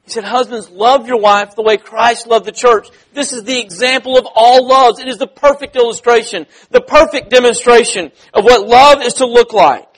He 0.05 0.11
said, 0.11 0.25
husbands, 0.25 0.71
love 0.71 1.07
your 1.07 1.19
wife 1.19 1.55
the 1.55 1.63
way 1.63 1.77
Christ 1.77 2.27
loved 2.27 2.47
the 2.47 2.53
church. 2.53 2.89
This 3.13 3.33
is 3.33 3.45
the 3.45 3.61
example 3.61 4.19
of 4.19 4.27
all 4.35 4.67
loves. 4.67 4.99
It 4.99 5.09
is 5.09 5.19
the 5.19 5.27
perfect 5.27 5.77
illustration, 5.77 6.47
the 6.71 6.81
perfect 6.81 7.31
demonstration 7.31 8.11
of 8.33 8.45
what 8.45 8.67
love 8.67 9.03
is 9.03 9.15
to 9.15 9.27
look 9.27 9.53
like. 9.53 9.90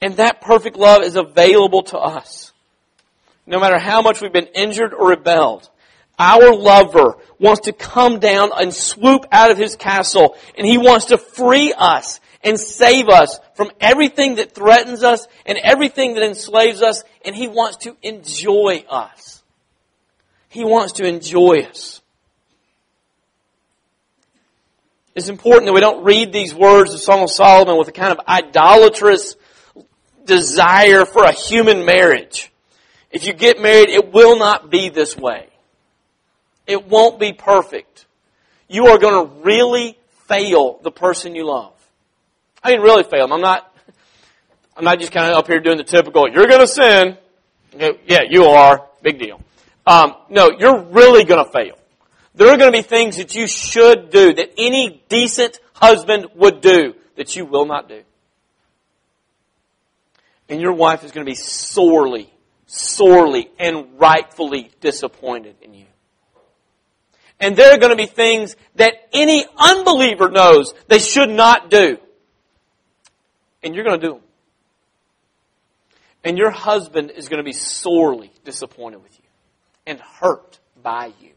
And 0.00 0.16
that 0.16 0.40
perfect 0.40 0.76
love 0.76 1.02
is 1.02 1.16
available 1.16 1.82
to 1.84 1.98
us. 1.98 2.52
No 3.46 3.58
matter 3.60 3.78
how 3.78 4.02
much 4.02 4.20
we've 4.20 4.32
been 4.32 4.48
injured 4.54 4.92
or 4.92 5.10
rebelled, 5.10 5.68
our 6.18 6.54
lover 6.54 7.16
wants 7.38 7.62
to 7.62 7.72
come 7.72 8.18
down 8.18 8.50
and 8.56 8.72
swoop 8.72 9.26
out 9.30 9.50
of 9.50 9.58
his 9.58 9.76
castle 9.76 10.36
and 10.56 10.66
he 10.66 10.78
wants 10.78 11.06
to 11.06 11.18
free 11.18 11.72
us 11.76 12.20
and 12.42 12.58
save 12.58 13.08
us 13.08 13.38
from 13.54 13.70
everything 13.80 14.36
that 14.36 14.54
threatens 14.54 15.02
us 15.02 15.26
and 15.44 15.58
everything 15.62 16.14
that 16.14 16.22
enslaves 16.22 16.82
us 16.82 17.04
and 17.24 17.36
he 17.36 17.48
wants 17.48 17.78
to 17.78 17.96
enjoy 18.02 18.84
us. 18.88 19.42
He 20.48 20.64
wants 20.64 20.94
to 20.94 21.04
enjoy 21.04 21.66
us. 21.68 22.00
It's 25.14 25.28
important 25.28 25.66
that 25.66 25.72
we 25.72 25.80
don't 25.80 26.04
read 26.04 26.32
these 26.32 26.54
words 26.54 26.92
of 26.92 27.00
Song 27.00 27.22
of 27.22 27.30
Solomon 27.30 27.78
with 27.78 27.88
a 27.88 27.92
kind 27.92 28.12
of 28.12 28.20
idolatrous 28.28 29.34
desire 30.26 31.04
for 31.04 31.24
a 31.24 31.32
human 31.32 31.84
marriage. 31.84 32.52
If 33.10 33.26
you 33.26 33.32
get 33.32 33.60
married, 33.60 33.88
it 33.88 34.12
will 34.12 34.38
not 34.38 34.70
be 34.70 34.88
this 34.88 35.16
way. 35.16 35.48
It 36.66 36.88
won't 36.88 37.18
be 37.18 37.32
perfect. 37.32 38.06
You 38.68 38.88
are 38.88 38.98
going 38.98 39.26
to 39.26 39.34
really 39.42 39.96
fail 40.26 40.80
the 40.82 40.90
person 40.90 41.34
you 41.34 41.46
love. 41.46 41.72
I 42.62 42.72
mean, 42.72 42.80
really 42.80 43.04
fail 43.04 43.22
them. 43.22 43.32
I'm 43.32 43.40
not, 43.40 43.72
I'm 44.76 44.84
not 44.84 44.98
just 44.98 45.12
kind 45.12 45.30
of 45.30 45.38
up 45.38 45.46
here 45.46 45.60
doing 45.60 45.78
the 45.78 45.84
typical, 45.84 46.28
you're 46.28 46.48
going 46.48 46.60
to 46.60 46.66
sin. 46.66 47.16
Yeah, 48.06 48.22
you 48.28 48.44
are. 48.44 48.86
Big 49.02 49.18
deal. 49.18 49.40
Um, 49.86 50.14
no, 50.28 50.50
you're 50.58 50.82
really 50.82 51.24
going 51.24 51.44
to 51.44 51.50
fail. 51.50 51.78
There 52.34 52.48
are 52.48 52.56
going 52.58 52.72
to 52.72 52.76
be 52.76 52.82
things 52.82 53.18
that 53.18 53.34
you 53.34 53.46
should 53.46 54.10
do, 54.10 54.34
that 54.34 54.50
any 54.58 55.02
decent 55.08 55.60
husband 55.74 56.26
would 56.34 56.60
do, 56.60 56.94
that 57.14 57.36
you 57.36 57.46
will 57.46 57.66
not 57.66 57.88
do. 57.88 58.02
And 60.48 60.60
your 60.60 60.72
wife 60.72 61.04
is 61.04 61.12
going 61.12 61.26
to 61.26 61.30
be 61.30 61.36
sorely, 61.36 62.32
sorely, 62.66 63.50
and 63.58 63.98
rightfully 63.98 64.70
disappointed 64.80 65.56
in 65.62 65.74
you. 65.74 65.86
And 67.38 67.56
there 67.56 67.74
are 67.74 67.78
going 67.78 67.90
to 67.90 67.96
be 67.96 68.06
things 68.06 68.56
that 68.76 68.94
any 69.12 69.44
unbeliever 69.58 70.30
knows 70.30 70.72
they 70.88 70.98
should 70.98 71.28
not 71.28 71.70
do. 71.70 71.98
And 73.62 73.74
you're 73.74 73.84
going 73.84 74.00
to 74.00 74.06
do 74.06 74.12
them. 74.14 74.22
And 76.24 76.38
your 76.38 76.50
husband 76.50 77.12
is 77.12 77.28
going 77.28 77.38
to 77.38 77.44
be 77.44 77.52
sorely 77.52 78.32
disappointed 78.44 79.02
with 79.02 79.16
you 79.18 79.24
and 79.86 80.00
hurt 80.00 80.58
by 80.82 81.12
you. 81.20 81.30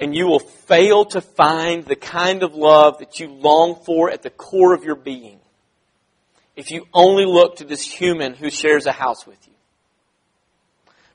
And 0.00 0.14
you 0.14 0.26
will 0.26 0.40
fail 0.40 1.04
to 1.06 1.20
find 1.20 1.84
the 1.84 1.94
kind 1.94 2.42
of 2.42 2.54
love 2.54 2.98
that 2.98 3.20
you 3.20 3.28
long 3.28 3.76
for 3.84 4.10
at 4.10 4.22
the 4.22 4.30
core 4.30 4.74
of 4.74 4.82
your 4.82 4.96
being 4.96 5.40
if 6.56 6.70
you 6.70 6.86
only 6.92 7.24
look 7.24 7.56
to 7.56 7.64
this 7.64 7.82
human 7.82 8.34
who 8.34 8.50
shares 8.50 8.86
a 8.86 8.92
house 8.92 9.26
with 9.26 9.38
you. 9.46 9.54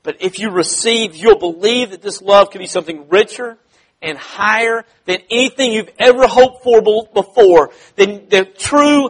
But 0.01 0.17
if 0.19 0.39
you 0.39 0.51
receive, 0.51 1.15
you'll 1.15 1.37
believe 1.37 1.91
that 1.91 2.01
this 2.01 2.21
love 2.21 2.51
can 2.51 2.59
be 2.59 2.67
something 2.67 3.09
richer 3.09 3.57
and 4.01 4.17
higher 4.17 4.85
than 5.05 5.17
anything 5.31 5.71
you've 5.71 5.91
ever 5.99 6.27
hoped 6.27 6.63
for 6.63 6.81
before. 7.13 7.71
Than 7.95 8.29
the 8.29 8.45
true 8.45 9.09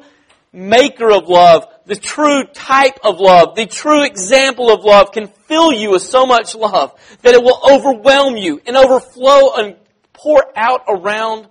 maker 0.56 1.12
of 1.12 1.28
love, 1.28 1.68
the 1.86 1.96
true 1.96 2.46
type 2.46 2.98
of 3.04 3.20
love, 3.20 3.56
the 3.56 3.66
true 3.66 4.04
example 4.04 4.72
of 4.72 4.84
love 4.84 5.12
can 5.12 5.28
fill 5.28 5.72
you 5.72 5.92
with 5.92 6.02
so 6.02 6.26
much 6.26 6.56
love 6.56 6.94
that 7.22 7.36
it 7.36 7.44
will 7.44 7.60
overwhelm 7.70 8.38
you 8.38 8.62
and 8.66 8.78
overflow 8.78 9.54
and 9.56 9.76
pour 10.14 10.46
out 10.58 10.84
around 10.88 11.48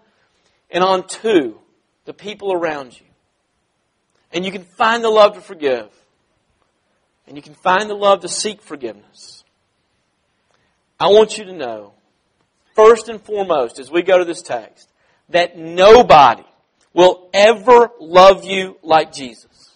and 0.70 0.82
onto 0.82 1.58
the 2.06 2.14
people 2.14 2.52
around 2.52 2.98
you. 2.98 3.06
And 4.32 4.44
you 4.44 4.50
can 4.50 4.64
find 4.64 5.04
the 5.04 5.10
love 5.10 5.34
to 5.34 5.40
forgive. 5.40 5.88
And 7.26 7.36
you 7.36 7.42
can 7.42 7.54
find 7.54 7.88
the 7.88 7.94
love 7.94 8.20
to 8.20 8.28
seek 8.28 8.60
forgiveness. 8.60 9.44
I 10.98 11.08
want 11.08 11.38
you 11.38 11.44
to 11.44 11.52
know, 11.52 11.92
first 12.74 13.08
and 13.08 13.20
foremost, 13.22 13.78
as 13.78 13.90
we 13.90 14.02
go 14.02 14.18
to 14.18 14.24
this 14.24 14.42
text, 14.42 14.88
that 15.28 15.56
nobody 15.56 16.44
will 16.94 17.28
ever 17.34 17.90
love 18.00 18.44
you 18.44 18.78
like 18.82 19.12
Jesus. 19.12 19.72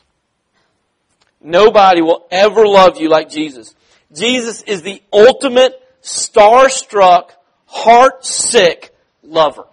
Nobody 1.43 2.01
will 2.01 2.27
ever 2.31 2.67
love 2.67 2.99
you 2.99 3.09
like 3.09 3.29
Jesus. 3.29 3.75
Jesus 4.13 4.63
is 4.63 4.83
the 4.83 5.03
ultimate 5.13 5.75
star-struck, 6.01 7.35
heart-sick 7.67 8.95
lover. 9.23 9.65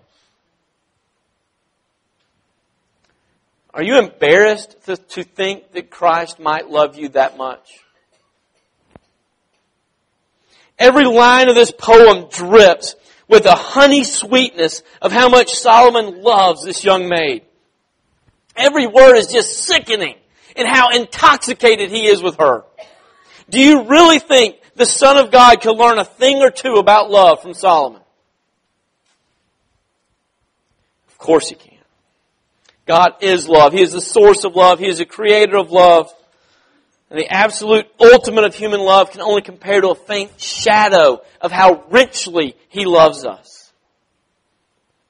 Are 3.74 3.84
you 3.84 4.00
embarrassed 4.00 4.75
to, 4.86 4.98
to 4.98 5.24
think 5.24 5.72
that 5.74 5.90
Christ 5.90 6.40
might 6.40 6.70
love 6.70 6.98
you 6.98 7.10
that 7.10 7.38
much? 7.38 7.80
Every 10.80 11.06
line 11.06 11.50
of 11.50 11.56
this 11.56 11.72
poem 11.72 12.28
drips 12.30 12.96
with 13.27 13.46
a 13.46 13.55
honey 13.55 14.03
sweetness 14.03 14.84
of 15.01 15.12
how 15.12 15.29
much 15.29 15.53
Solomon 15.53 16.22
loves 16.22 16.63
this 16.63 16.84
young 16.84 17.10
maid. 17.10 17.44
Every 18.55 18.88
word 18.88 19.15
is 19.15 19.27
just 19.27 19.63
sickening 19.63 20.15
in 20.55 20.65
how 20.65 20.89
intoxicated 20.91 21.89
he 21.89 22.08
is 22.08 22.22
with 22.22 22.38
her. 22.38 22.63
Do 23.50 23.60
you 23.60 23.84
really 23.84 24.20
think 24.20 24.58
the 24.75 24.86
Son 24.86 25.17
of 25.17 25.32
God 25.32 25.62
could 25.62 25.75
learn 25.75 26.00
a 26.00 26.05
thing 26.05 26.38
or 26.38 26.51
two 26.51 26.75
about 26.75 27.10
love 27.10 27.41
from 27.41 27.53
Solomon? 27.53 28.01
Of 31.10 31.17
course 31.17 31.50
he 31.50 31.55
can. 31.55 31.74
God 32.86 33.15
is 33.22 33.48
love. 33.48 33.74
He 33.74 33.82
is 33.82 33.94
the 33.94 34.01
source 34.01 34.44
of 34.44 34.55
love. 34.55 34.79
He 34.79 34.88
is 34.88 35.00
the 35.00 35.05
creator 35.05 35.58
of 35.58 35.72
love. 35.72 36.13
And 37.09 37.19
the 37.19 37.31
absolute 37.31 37.85
ultimate 38.00 38.45
of 38.45 38.55
human 38.55 38.79
love 38.79 39.12
can 39.12 39.21
only 39.21 39.41
compare 39.41 39.79
to 39.81 39.89
a 39.89 39.95
faint 39.95 40.39
shadow 40.39 41.21
of 41.39 41.51
how 41.51 41.83
richly 41.89 42.55
He 42.69 42.85
loves 42.85 43.25
us. 43.25 43.71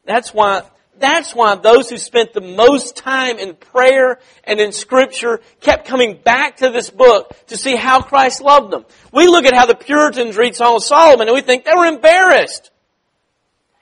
That's 0.05 0.33
why, 0.33 0.63
that's 0.99 1.33
why 1.33 1.55
those 1.55 1.89
who 1.89 1.97
spent 1.97 2.33
the 2.33 2.41
most 2.41 2.97
time 2.97 3.39
in 3.39 3.55
prayer 3.55 4.19
and 4.43 4.59
in 4.59 4.71
scripture 4.71 5.39
kept 5.61 5.87
coming 5.87 6.19
back 6.23 6.57
to 6.57 6.69
this 6.69 6.89
book 6.89 7.33
to 7.47 7.57
see 7.57 7.75
how 7.75 8.01
Christ 8.01 8.41
loved 8.41 8.71
them. 8.71 8.85
We 9.11 9.27
look 9.27 9.45
at 9.45 9.53
how 9.53 9.65
the 9.65 9.75
Puritans 9.75 10.37
read 10.37 10.55
Song 10.55 10.75
of 10.75 10.83
Solomon 10.83 11.27
and 11.27 11.35
we 11.35 11.41
think 11.41 11.63
they 11.63 11.73
were 11.75 11.85
embarrassed. 11.85 12.71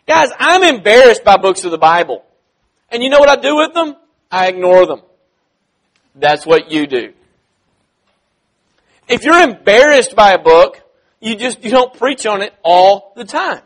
Guys, 0.08 0.29
I'm 0.38 0.63
embarrassed 0.63 1.24
by 1.24 1.38
books 1.38 1.65
of 1.65 1.72
the 1.72 1.77
Bible. 1.77 2.24
And 2.89 3.01
you 3.01 3.10
know 3.10 3.20
what 3.20 3.29
I 3.29 3.38
do 3.38 3.58
with 3.58 3.74
them? 3.74 3.96
I 4.32 4.48
ignore 4.48 4.86
them. 4.86 5.01
That's 6.15 6.46
what 6.46 6.72
you 6.72 6.86
do. 6.86 7.13
If 9.08 9.24
you're 9.24 9.42
embarrassed 9.42 10.16
by 10.16 10.32
a 10.32 10.40
book, 10.40 10.82
you 11.20 11.36
just, 11.36 11.64
you 11.64 11.72
don't 11.72 11.94
preach 11.94 12.26
on 12.26 12.42
it 12.42 12.54
all 12.64 13.14
the 13.16 13.26
time. 13.26 13.62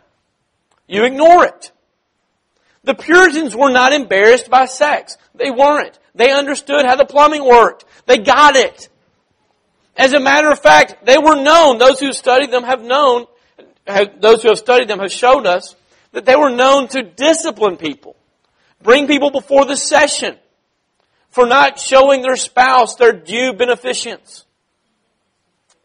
You 0.88 1.04
ignore 1.04 1.46
it. 1.46 1.72
The 2.84 2.96
Puritans 2.96 3.56
were 3.56 3.72
not 3.72 3.94
embarrassed 3.94 4.50
by 4.50 4.66
sex. 4.66 5.18
They 5.36 5.52
weren't. 5.52 5.98
They 6.16 6.32
understood 6.32 6.86
how 6.86 6.96
the 6.96 7.06
plumbing 7.06 7.44
worked. 7.44 7.86
They 8.06 8.18
got 8.18 8.56
it. 8.56 8.90
As 9.96 10.14
a 10.14 10.20
matter 10.20 10.50
of 10.50 10.60
fact, 10.60 11.06
they 11.06 11.18
were 11.18 11.36
known, 11.36 11.80
those 11.80 12.00
who 12.00 12.14
studied 12.14 12.52
them 12.52 12.64
have 12.64 12.82
known, 12.82 13.26
have, 13.86 14.22
those 14.22 14.44
who 14.44 14.50
have 14.50 14.58
studied 14.58 14.88
them 14.88 15.00
have 15.00 15.12
shown 15.12 15.46
us 15.46 15.76
that 16.12 16.26
they 16.26 16.36
were 16.36 16.52
known 16.52 16.88
to 16.90 17.04
discipline 17.04 17.78
people. 17.78 18.16
Bring 18.82 19.08
people 19.08 19.32
before 19.32 19.66
the 19.66 19.76
session 19.76 20.38
for 21.30 21.46
not 21.46 21.80
showing 21.80 22.22
their 22.22 22.36
spouse 22.36 22.96
their 22.96 23.12
due 23.12 23.54
beneficence. 23.54 24.46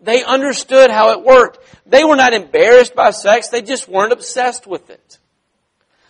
They 0.03 0.25
understood 0.25 0.91
how 0.91 1.13
it 1.13 1.25
worked. 1.25 1.61
They 1.87 2.05
were 2.05 2.17
not 2.17 2.33
embarrassed 2.33 2.95
by 2.95 3.13
sex. 3.13 3.49
They 3.49 3.63
just 3.63 3.89
weren't 3.89 4.13
obsessed 4.13 4.67
with 4.67 4.91
it. 4.91 5.19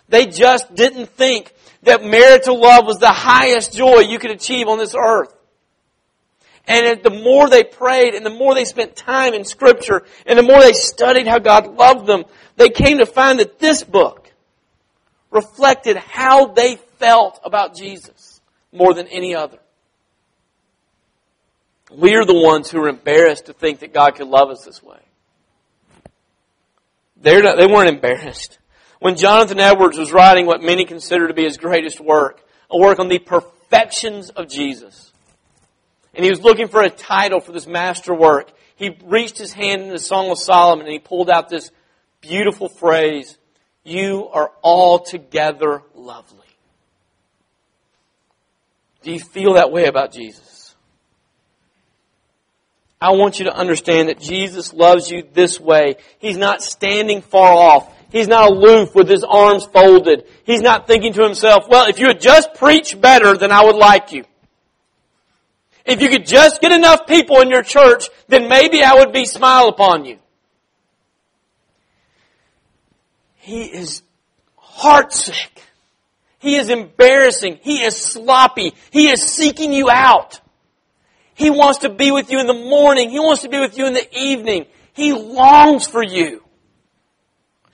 They 0.09 0.27
just 0.27 0.75
didn't 0.75 1.11
think 1.11 1.53
that 1.83 2.03
marital 2.03 2.61
love 2.61 2.87
was 2.87 2.99
the 2.99 3.13
highest 3.13 3.75
joy 3.75 4.01
you 4.01 4.19
could 4.19 4.31
achieve 4.31 4.69
on 4.69 4.79
this 4.79 4.95
earth. 4.95 5.35
And 6.67 7.03
the 7.03 7.11
more 7.11 7.49
they 7.49 7.65
prayed 7.65 8.15
and 8.15 8.25
the 8.25 8.31
more 8.31 8.55
they 8.55 8.65
spent 8.65 8.95
time 8.95 9.35
in 9.35 9.45
scripture 9.45 10.05
and 10.27 10.39
the 10.39 10.43
more 10.43 10.61
they 10.61 10.73
studied 10.73 11.27
how 11.27 11.39
God 11.39 11.77
loved 11.77 12.07
them, 12.07 12.25
they 12.57 12.69
came 12.69 12.99
to 12.99 13.07
find 13.07 13.41
that 13.41 13.59
this 13.59 13.83
book 13.83 14.31
reflected 15.31 15.97
how 15.97 16.47
they 16.47 16.77
felt 16.99 17.41
about 17.45 17.75
Jesus 17.75 18.41
more 18.71 18.95
than 18.95 19.09
any 19.09 19.35
other. 19.35 19.59
We 21.95 22.15
are 22.15 22.25
the 22.25 22.35
ones 22.35 22.71
who 22.71 22.83
are 22.83 22.89
embarrassed 22.89 23.47
to 23.47 23.53
think 23.53 23.81
that 23.81 23.93
God 23.93 24.15
could 24.15 24.29
love 24.29 24.51
us 24.51 24.65
this 24.65 24.83
way. 24.83 24.99
They're 27.17 27.43
not, 27.43 27.57
they 27.57 27.67
weren't 27.67 27.89
embarrassed. 27.89 28.59
When 28.99 29.17
Jonathan 29.17 29.61
Edwards 29.61 29.99
was 29.99 30.13
writing 30.13 30.47
what 30.47 30.63
many 30.63 30.85
consider 30.85 31.29
to 31.29 31.35
be 31.35 31.45
his 31.45 31.57
greatest 31.57 32.01
work, 32.01 32.41
a 32.71 32.79
work 32.79 32.99
on 32.99 33.09
the 33.09 33.19
perfections 33.19 34.31
of 34.31 34.49
Jesus, 34.49 35.13
and 36.15 36.25
he 36.25 36.31
was 36.31 36.41
looking 36.41 36.69
for 36.69 36.83
a 36.83 36.91
title 36.91 37.41
for 37.41 37.53
this 37.53 37.67
master 37.67 38.15
work, 38.15 38.53
he 38.77 38.97
reached 39.05 39.39
his 39.39 39.53
hand 39.53 39.83
in 39.83 39.89
the 39.89 39.99
Song 39.99 40.31
of 40.31 40.39
Solomon 40.39 40.87
and 40.87 40.93
he 40.93 40.99
pulled 40.99 41.31
out 41.31 41.49
this 41.49 41.71
beautiful 42.21 42.69
phrase, 42.69 43.39
You 43.85 44.29
are 44.33 44.51
altogether 44.63 45.83
lovely. 45.95 46.39
Do 49.03 49.13
you 49.13 49.21
feel 49.21 49.55
that 49.55 49.73
way 49.73 49.87
about 49.87 50.13
Jesus? 50.13 50.52
I 53.03 53.11
want 53.11 53.41
you 53.41 53.47
to 53.47 53.53
understand 53.53 54.11
that 54.11 54.21
Jesus 54.21 54.73
loves 54.73 55.11
you 55.11 55.25
this 55.33 55.59
way. 55.59 55.97
He's 56.21 56.37
not 56.37 56.63
standing 56.63 57.21
far 57.21 57.53
off. 57.53 57.93
He's 58.13 58.29
not 58.29 58.53
aloof 58.53 58.95
with 58.95 59.09
his 59.09 59.25
arms 59.25 59.65
folded. 59.65 60.25
He's 60.45 60.61
not 60.61 60.87
thinking 60.87 61.13
to 61.15 61.25
himself, 61.25 61.65
well, 61.69 61.89
if 61.89 61.99
you 61.99 62.07
would 62.07 62.21
just 62.21 62.55
preach 62.55 63.01
better, 63.01 63.37
then 63.37 63.51
I 63.51 63.65
would 63.65 63.75
like 63.75 64.13
you. 64.13 64.25
If 65.85 66.01
you 66.01 66.11
could 66.11 66.27
just 66.27 66.61
get 66.61 66.71
enough 66.71 67.09
people 67.09 67.41
in 67.41 67.51
your 67.51 67.65
church, 67.65 68.09
then 68.29 68.49
maybe 68.49 68.85
I 68.85 68.95
would 68.95 69.13
be 69.13 69.25
smile 69.25 69.67
upon 69.67 70.05
you. 70.05 70.19
He 73.35 73.65
is 73.65 74.03
heartsick. 74.57 75.51
He 76.39 76.55
is 76.55 76.71
embarrassing. 76.71 77.59
He 77.63 77.83
is 77.83 77.97
sloppy. 77.97 78.75
He 78.93 79.11
is 79.11 79.23
seeking 79.23 79.73
you 79.73 79.91
out. 79.91 80.41
He 81.35 81.51
wants 81.51 81.81
to 81.81 81.89
be 81.89 82.11
with 82.11 82.31
you 82.31 82.41
in 82.41 82.47
the 82.47 82.55
morning. 82.55 83.11
He 83.11 83.19
wants 83.19 83.43
to 83.43 83.49
be 83.49 83.59
with 83.59 83.77
you 83.79 83.87
in 83.87 83.95
the 83.95 84.19
evening. 84.19 84.67
He 84.93 85.13
longs 85.13 85.87
for 85.87 86.03
you. 86.03 86.43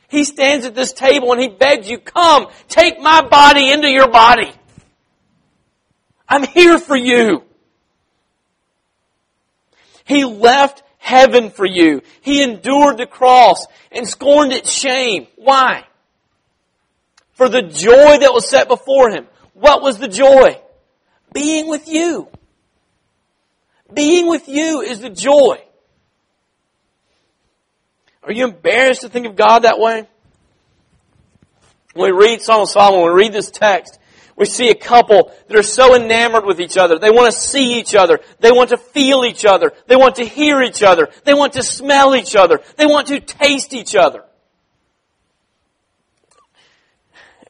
He 0.08 0.24
stands 0.24 0.64
at 0.64 0.74
this 0.74 0.92
table 0.92 1.32
and 1.32 1.40
he 1.40 1.48
begs 1.48 1.88
you, 1.88 1.98
come, 1.98 2.46
take 2.68 3.00
my 3.00 3.22
body 3.22 3.70
into 3.70 3.88
your 3.88 4.08
body. 4.08 4.52
I'm 6.28 6.44
here 6.44 6.78
for 6.78 6.96
you. 6.96 7.42
He 10.04 10.24
left 10.24 10.82
heaven 10.96 11.50
for 11.50 11.66
you. 11.66 12.02
He 12.22 12.42
endured 12.42 12.96
the 12.96 13.06
cross 13.06 13.66
and 13.92 14.08
scorned 14.08 14.52
its 14.52 14.72
shame. 14.72 15.26
Why? 15.36 15.84
For 17.32 17.48
the 17.48 17.62
joy 17.62 18.18
that 18.18 18.32
was 18.32 18.48
set 18.48 18.68
before 18.68 19.10
him. 19.10 19.26
What 19.52 19.82
was 19.82 19.98
the 19.98 20.08
joy? 20.08 20.60
Being 21.32 21.68
with 21.68 21.88
you. 21.88 22.28
Being 23.92 24.28
with 24.28 24.48
you 24.48 24.80
is 24.80 25.00
the 25.00 25.10
joy. 25.10 25.58
Are 28.22 28.32
you 28.32 28.44
embarrassed 28.44 29.00
to 29.02 29.08
think 29.08 29.26
of 29.26 29.36
God 29.36 29.60
that 29.60 29.78
way? 29.78 30.06
When 31.94 32.14
we 32.14 32.26
read 32.26 32.42
Song 32.42 32.62
of 32.62 32.68
Solomon, 32.68 33.00
when 33.00 33.14
we 33.14 33.22
read 33.24 33.32
this 33.32 33.50
text, 33.50 33.98
we 34.36 34.44
see 34.44 34.70
a 34.70 34.74
couple 34.74 35.32
that 35.48 35.56
are 35.56 35.62
so 35.62 35.96
enamored 35.96 36.44
with 36.44 36.60
each 36.60 36.76
other. 36.76 36.98
They 36.98 37.10
want 37.10 37.32
to 37.32 37.40
see 37.40 37.78
each 37.78 37.94
other. 37.94 38.20
They 38.38 38.52
want 38.52 38.70
to 38.70 38.76
feel 38.76 39.24
each 39.24 39.44
other. 39.44 39.72
They 39.86 39.96
want 39.96 40.16
to 40.16 40.24
hear 40.24 40.62
each 40.62 40.82
other. 40.82 41.08
They 41.24 41.34
want 41.34 41.54
to 41.54 41.62
smell 41.62 42.14
each 42.14 42.36
other. 42.36 42.60
They 42.76 42.86
want 42.86 43.08
to 43.08 43.18
taste 43.18 43.72
each 43.72 43.96
other. 43.96 44.24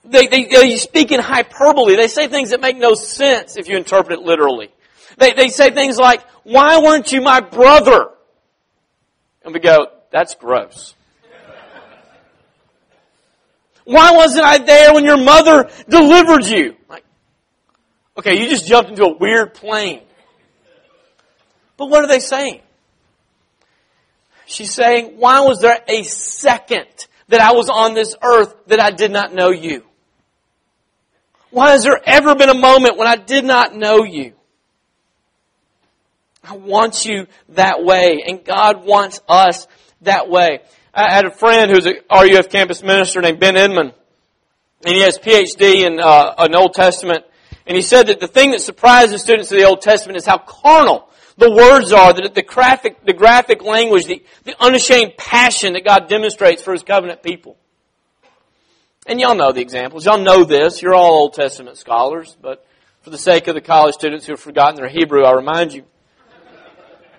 They, 0.05 0.29
they, 0.29 0.45
they 0.45 0.77
speak 0.77 1.13
in 1.13 1.21
hyperbole. 1.21 1.97
They 1.97 2.09
say 2.09 2.29
things 2.29 2.51
that 2.51 2.63
make 2.63 2.79
no 2.79 2.95
sense 2.95 3.59
if 3.59 3.69
you 3.69 3.77
interpret 3.77 4.21
it 4.21 4.25
literally. 4.25 4.71
They, 5.19 5.33
they 5.33 5.49
say 5.49 5.71
things 5.71 5.99
like, 5.99 6.23
why 6.45 6.79
weren't 6.79 7.13
you 7.13 7.21
my 7.21 7.41
brother? 7.41 8.11
And 9.45 9.53
we 9.53 9.61
go, 9.61 9.89
that's 10.11 10.35
gross. 10.35 10.95
Why 13.85 14.13
wasn't 14.13 14.45
I 14.45 14.59
there 14.59 14.95
when 14.95 15.05
your 15.05 15.17
mother 15.17 15.71
delivered 15.89 16.45
you? 16.45 16.77
Like, 16.89 17.05
okay, 18.19 18.41
you 18.41 18.49
just 18.49 18.67
jumped 18.67 18.91
into 18.91 19.05
a 19.05 19.17
weird 19.17 19.55
plane. 19.55 20.03
But 21.77 21.89
what 21.89 22.05
are 22.05 22.09
they 22.09 22.21
saying? 22.21 22.61
She's 24.47 24.73
saying, 24.73 25.15
why 25.17 25.41
was 25.41 25.61
there 25.61 25.79
a 25.87 26.03
second 26.03 26.87
that 27.29 27.41
I 27.41 27.53
was 27.53 27.69
on 27.69 27.95
this 27.95 28.17
earth 28.23 28.55
that 28.67 28.81
I 28.81 28.91
did 28.91 29.11
not 29.11 29.35
know 29.35 29.51
you? 29.51 29.85
Why 31.51 31.71
has 31.71 31.85
there 31.85 32.01
ever 32.05 32.35
been 32.35 32.49
a 32.49 32.59
moment 32.59 32.97
when 32.97 33.07
I 33.07 33.17
did 33.17 33.45
not 33.45 33.75
know 33.75 34.05
you? 34.05 34.35
I 36.49 36.57
want 36.57 37.05
you 37.05 37.27
that 37.51 37.85
way. 37.85 38.23
And 38.27 38.43
God 38.45 38.85
wants 38.85 39.21
us 39.29 39.69
that 40.03 40.31
way. 40.31 40.61
I 40.95 41.13
had 41.13 41.27
a 41.27 41.31
friend 41.31 41.71
who's 41.71 41.87
a 41.87 41.95
RUF 42.11 42.49
campus 42.49 42.83
minister 42.83 43.21
named 43.21 43.39
Ben 43.39 43.57
Edmond. 43.57 43.93
And 44.85 44.95
he 44.95 45.03
has 45.03 45.19
PhD 45.19 45.87
in 45.87 46.01
uh, 46.01 46.35
an 46.39 46.55
Old 46.55 46.75
Testament. 46.75 47.25
And 47.67 47.77
he 47.77 47.83
said 47.83 48.07
that 48.07 48.21
the 48.21 48.29
thing 48.29 48.53
that 48.53 48.63
surprises 48.63 49.23
students 49.23 49.53
of 49.53 49.59
the 49.59 49.67
Old 49.67 49.83
Testament 49.83 50.17
is 50.17 50.25
how 50.25 50.39
carnal 50.39 51.11
the 51.37 51.51
words 51.51 51.93
are, 51.93 52.13
that 52.15 52.35
the 52.35 52.43
graphic, 52.43 53.05
the 53.05 53.13
graphic 53.13 53.63
language, 53.63 54.07
the, 54.07 54.25
the 54.45 54.57
unashamed 54.59 55.17
passion 55.17 55.75
that 55.75 55.85
God 55.85 56.09
demonstrates 56.09 56.63
for 56.63 56.73
His 56.73 56.83
covenant 56.83 57.23
people. 57.23 57.57
And 59.07 59.21
y'all 59.21 59.37
know 59.37 59.53
the 59.53 59.61
examples. 59.61 60.05
Y'all 60.05 60.19
know 60.19 60.45
this. 60.45 60.83
You're 60.83 60.95
all 60.95 61.13
Old 61.13 61.35
Testament 61.35 61.77
scholars, 61.77 62.37
but 62.41 62.67
for 63.03 63.11
the 63.11 63.19
sake 63.19 63.47
of 63.47 63.55
the 63.55 63.61
college 63.61 63.95
students 63.95 64.27
who 64.27 64.33
have 64.33 64.41
forgotten 64.41 64.77
their 64.77 64.89
Hebrew, 64.89 65.25
I'll 65.25 65.37
remind 65.37 65.73
you. 65.73 65.85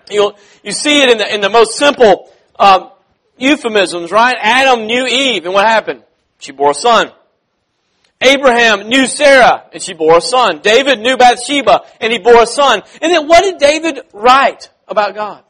You'll, 0.10 0.38
you 0.64 0.72
see 0.72 1.02
it 1.02 1.12
in 1.12 1.18
the, 1.18 1.34
in 1.34 1.42
the 1.42 1.50
most 1.50 1.78
simple 1.78 2.32
um, 2.58 2.92
euphemisms, 3.38 4.12
right? 4.12 4.36
Adam 4.40 4.86
knew 4.86 5.06
Eve, 5.06 5.46
and 5.46 5.54
what 5.54 5.66
happened? 5.66 6.04
She 6.40 6.52
bore 6.52 6.72
a 6.72 6.76
son. 6.76 7.12
Abraham 8.22 8.90
knew 8.90 9.06
Sarah, 9.06 9.66
and 9.72 9.82
she 9.82 9.94
bore 9.94 10.18
a 10.18 10.22
son. 10.22 10.60
David 10.62 11.00
knew 11.00 11.16
Bathsheba, 11.16 11.86
and 12.02 12.12
he 12.12 12.20
bore 12.20 12.44
a 12.44 12.48
son. 12.48 12.82
And 13.02 13.14
then 13.14 13.28
what 13.28 13.44
did 13.44 13.58
David 13.58 14.00
write 14.14 14.70
about 14.88 15.16
God? 15.16 15.44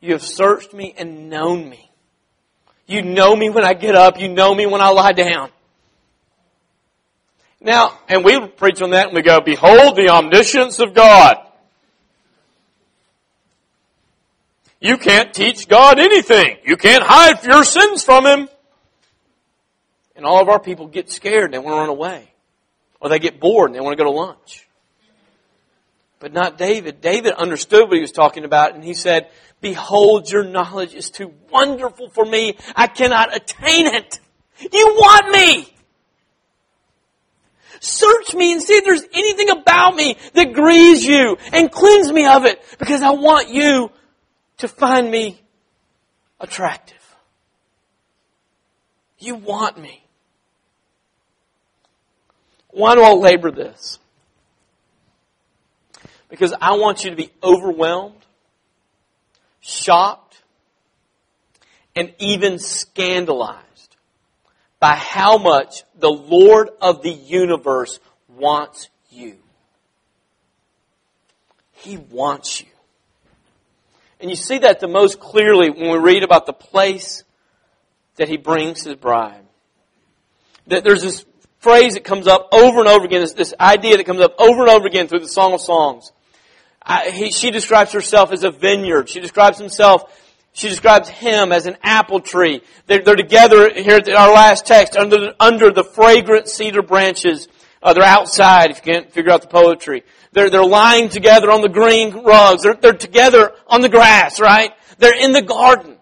You 0.00 0.12
have 0.12 0.22
searched 0.22 0.74
me 0.74 0.94
and 0.98 1.30
known 1.30 1.68
me. 1.68 1.90
You 2.86 3.00
know 3.00 3.34
me 3.34 3.48
when 3.48 3.64
I 3.64 3.72
get 3.72 3.94
up. 3.94 4.20
You 4.20 4.28
know 4.28 4.54
me 4.54 4.66
when 4.66 4.82
I 4.82 4.90
lie 4.90 5.12
down. 5.12 5.50
Now, 7.58 7.98
and 8.08 8.22
we 8.22 8.46
preach 8.46 8.82
on 8.82 8.90
that 8.90 9.06
and 9.06 9.14
we 9.14 9.22
go, 9.22 9.40
behold 9.40 9.96
the 9.96 10.10
omniscience 10.10 10.80
of 10.80 10.92
God. 10.92 11.38
You 14.80 14.98
can't 14.98 15.32
teach 15.32 15.68
God 15.68 15.98
anything. 15.98 16.58
You 16.64 16.76
can't 16.76 17.02
hide 17.02 17.42
your 17.44 17.64
sins 17.64 18.02
from 18.04 18.26
Him. 18.26 18.48
And 20.16 20.24
all 20.24 20.40
of 20.40 20.48
our 20.48 20.60
people 20.60 20.86
get 20.86 21.10
scared 21.10 21.46
and 21.46 21.54
they 21.54 21.58
want 21.58 21.74
to 21.74 21.80
run 21.80 21.88
away. 21.88 22.32
Or 23.00 23.08
they 23.08 23.18
get 23.18 23.40
bored 23.40 23.70
and 23.70 23.74
they 23.74 23.80
want 23.80 23.96
to 23.96 24.02
go 24.02 24.10
to 24.10 24.16
lunch. 24.16 24.66
But 26.20 26.32
not 26.32 26.56
David. 26.56 27.00
David 27.00 27.34
understood 27.34 27.88
what 27.88 27.96
he 27.96 28.00
was 28.00 28.12
talking 28.12 28.44
about 28.44 28.74
and 28.74 28.84
he 28.84 28.94
said, 28.94 29.28
Behold, 29.60 30.30
your 30.30 30.44
knowledge 30.44 30.94
is 30.94 31.10
too 31.10 31.32
wonderful 31.50 32.08
for 32.10 32.24
me. 32.24 32.56
I 32.76 32.86
cannot 32.86 33.34
attain 33.34 33.86
it. 33.86 34.20
You 34.60 34.86
want 34.96 35.30
me. 35.30 35.74
Search 37.80 38.34
me 38.34 38.52
and 38.52 38.62
see 38.62 38.74
if 38.74 38.84
there's 38.84 39.04
anything 39.12 39.50
about 39.50 39.94
me 39.94 40.16
that 40.32 40.54
grieves 40.54 41.04
you 41.04 41.36
and 41.52 41.70
cleanse 41.70 42.10
me 42.10 42.26
of 42.26 42.46
it 42.46 42.64
because 42.78 43.02
I 43.02 43.10
want 43.10 43.50
you 43.50 43.90
to 44.58 44.68
find 44.68 45.10
me 45.10 45.40
attractive. 46.40 46.96
You 49.18 49.36
want 49.36 49.78
me. 49.78 50.04
Why 52.70 52.94
do 52.94 53.02
I 53.02 53.12
labor 53.12 53.50
this? 53.50 53.98
Because 56.28 56.52
I 56.60 56.76
want 56.76 57.04
you 57.04 57.10
to 57.10 57.16
be 57.16 57.30
overwhelmed, 57.42 58.20
shocked, 59.60 60.42
and 61.94 62.12
even 62.18 62.58
scandalized 62.58 63.96
by 64.80 64.96
how 64.96 65.38
much 65.38 65.84
the 65.98 66.10
Lord 66.10 66.68
of 66.82 67.02
the 67.02 67.12
universe 67.12 68.00
wants 68.28 68.88
you. 69.10 69.36
He 71.72 71.96
wants 71.96 72.60
you. 72.60 72.73
And 74.24 74.30
you 74.30 74.36
see 74.36 74.56
that 74.56 74.80
the 74.80 74.88
most 74.88 75.20
clearly 75.20 75.68
when 75.68 75.90
we 75.90 75.98
read 75.98 76.22
about 76.22 76.46
the 76.46 76.54
place 76.54 77.24
that 78.16 78.26
he 78.26 78.38
brings 78.38 78.82
his 78.82 78.94
bride. 78.94 79.44
That 80.66 80.82
there's 80.82 81.02
this 81.02 81.26
phrase 81.58 81.92
that 81.92 82.04
comes 82.04 82.26
up 82.26 82.48
over 82.50 82.80
and 82.80 82.88
over 82.88 83.04
again, 83.04 83.20
this, 83.20 83.34
this 83.34 83.52
idea 83.60 83.98
that 83.98 84.06
comes 84.06 84.20
up 84.20 84.34
over 84.38 84.62
and 84.62 84.70
over 84.70 84.86
again 84.86 85.08
through 85.08 85.18
the 85.18 85.28
Song 85.28 85.52
of 85.52 85.60
Songs. 85.60 86.10
I, 86.82 87.10
he, 87.10 87.32
she 87.32 87.50
describes 87.50 87.92
herself 87.92 88.32
as 88.32 88.44
a 88.44 88.50
vineyard. 88.50 89.10
She 89.10 89.20
describes 89.20 89.58
himself, 89.58 90.10
she 90.54 90.70
describes 90.70 91.10
him 91.10 91.52
as 91.52 91.66
an 91.66 91.76
apple 91.82 92.20
tree. 92.20 92.62
They're, 92.86 93.02
they're 93.02 93.16
together 93.16 93.74
here 93.74 93.96
at 93.96 94.08
our 94.08 94.32
last 94.32 94.64
text 94.64 94.96
under, 94.96 95.34
under 95.38 95.70
the 95.70 95.84
fragrant 95.84 96.48
cedar 96.48 96.80
branches. 96.80 97.46
Uh, 97.82 97.92
they're 97.92 98.02
outside 98.04 98.70
if 98.70 98.78
you 98.78 98.90
can't 98.90 99.12
figure 99.12 99.32
out 99.32 99.42
the 99.42 99.48
poetry. 99.48 100.02
They're, 100.34 100.50
they're 100.50 100.64
lying 100.64 101.08
together 101.08 101.50
on 101.50 101.62
the 101.62 101.68
green 101.68 102.24
rugs. 102.24 102.64
They're, 102.64 102.74
they're 102.74 102.92
together 102.92 103.52
on 103.68 103.80
the 103.80 103.88
grass, 103.88 104.40
right? 104.40 104.72
They're 104.98 105.16
in 105.16 105.32
the 105.32 105.42
garden. 105.42 105.96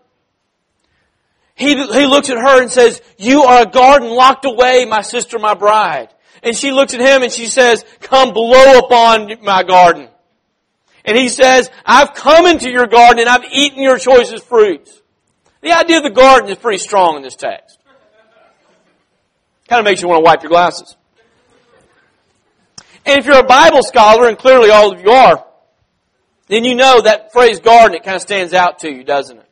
He, 1.54 1.74
he 1.74 2.06
looks 2.06 2.30
at 2.30 2.38
her 2.38 2.62
and 2.62 2.72
says, 2.72 3.02
you 3.18 3.42
are 3.42 3.62
a 3.62 3.70
garden 3.70 4.08
locked 4.08 4.46
away, 4.46 4.86
my 4.86 5.02
sister, 5.02 5.38
my 5.38 5.52
bride. 5.52 6.08
And 6.42 6.56
she 6.56 6.72
looks 6.72 6.94
at 6.94 7.00
him 7.00 7.22
and 7.22 7.30
she 7.30 7.46
says, 7.46 7.84
come 8.00 8.32
blow 8.32 8.78
upon 8.78 9.30
my 9.42 9.62
garden. 9.62 10.08
And 11.04 11.16
he 11.16 11.28
says, 11.28 11.70
I've 11.84 12.14
come 12.14 12.46
into 12.46 12.70
your 12.70 12.86
garden 12.86 13.20
and 13.20 13.28
I've 13.28 13.44
eaten 13.52 13.82
your 13.82 13.98
choicest 13.98 14.46
fruits. 14.46 15.02
The 15.60 15.72
idea 15.72 15.98
of 15.98 16.04
the 16.04 16.10
garden 16.10 16.50
is 16.50 16.56
pretty 16.56 16.78
strong 16.78 17.16
in 17.16 17.22
this 17.22 17.36
text. 17.36 17.78
Kind 19.68 19.80
of 19.80 19.84
makes 19.84 20.00
you 20.00 20.08
want 20.08 20.20
to 20.20 20.24
wipe 20.24 20.42
your 20.42 20.50
glasses. 20.50 20.96
And 23.04 23.18
if 23.18 23.26
you're 23.26 23.38
a 23.38 23.44
Bible 23.44 23.82
scholar, 23.82 24.28
and 24.28 24.38
clearly 24.38 24.70
all 24.70 24.92
of 24.92 25.00
you 25.00 25.10
are, 25.10 25.44
then 26.46 26.64
you 26.64 26.74
know 26.74 27.00
that 27.00 27.32
phrase 27.32 27.60
garden, 27.60 27.96
it 27.96 28.04
kind 28.04 28.16
of 28.16 28.22
stands 28.22 28.52
out 28.52 28.80
to 28.80 28.90
you, 28.90 29.04
doesn't 29.04 29.38
it? 29.38 29.48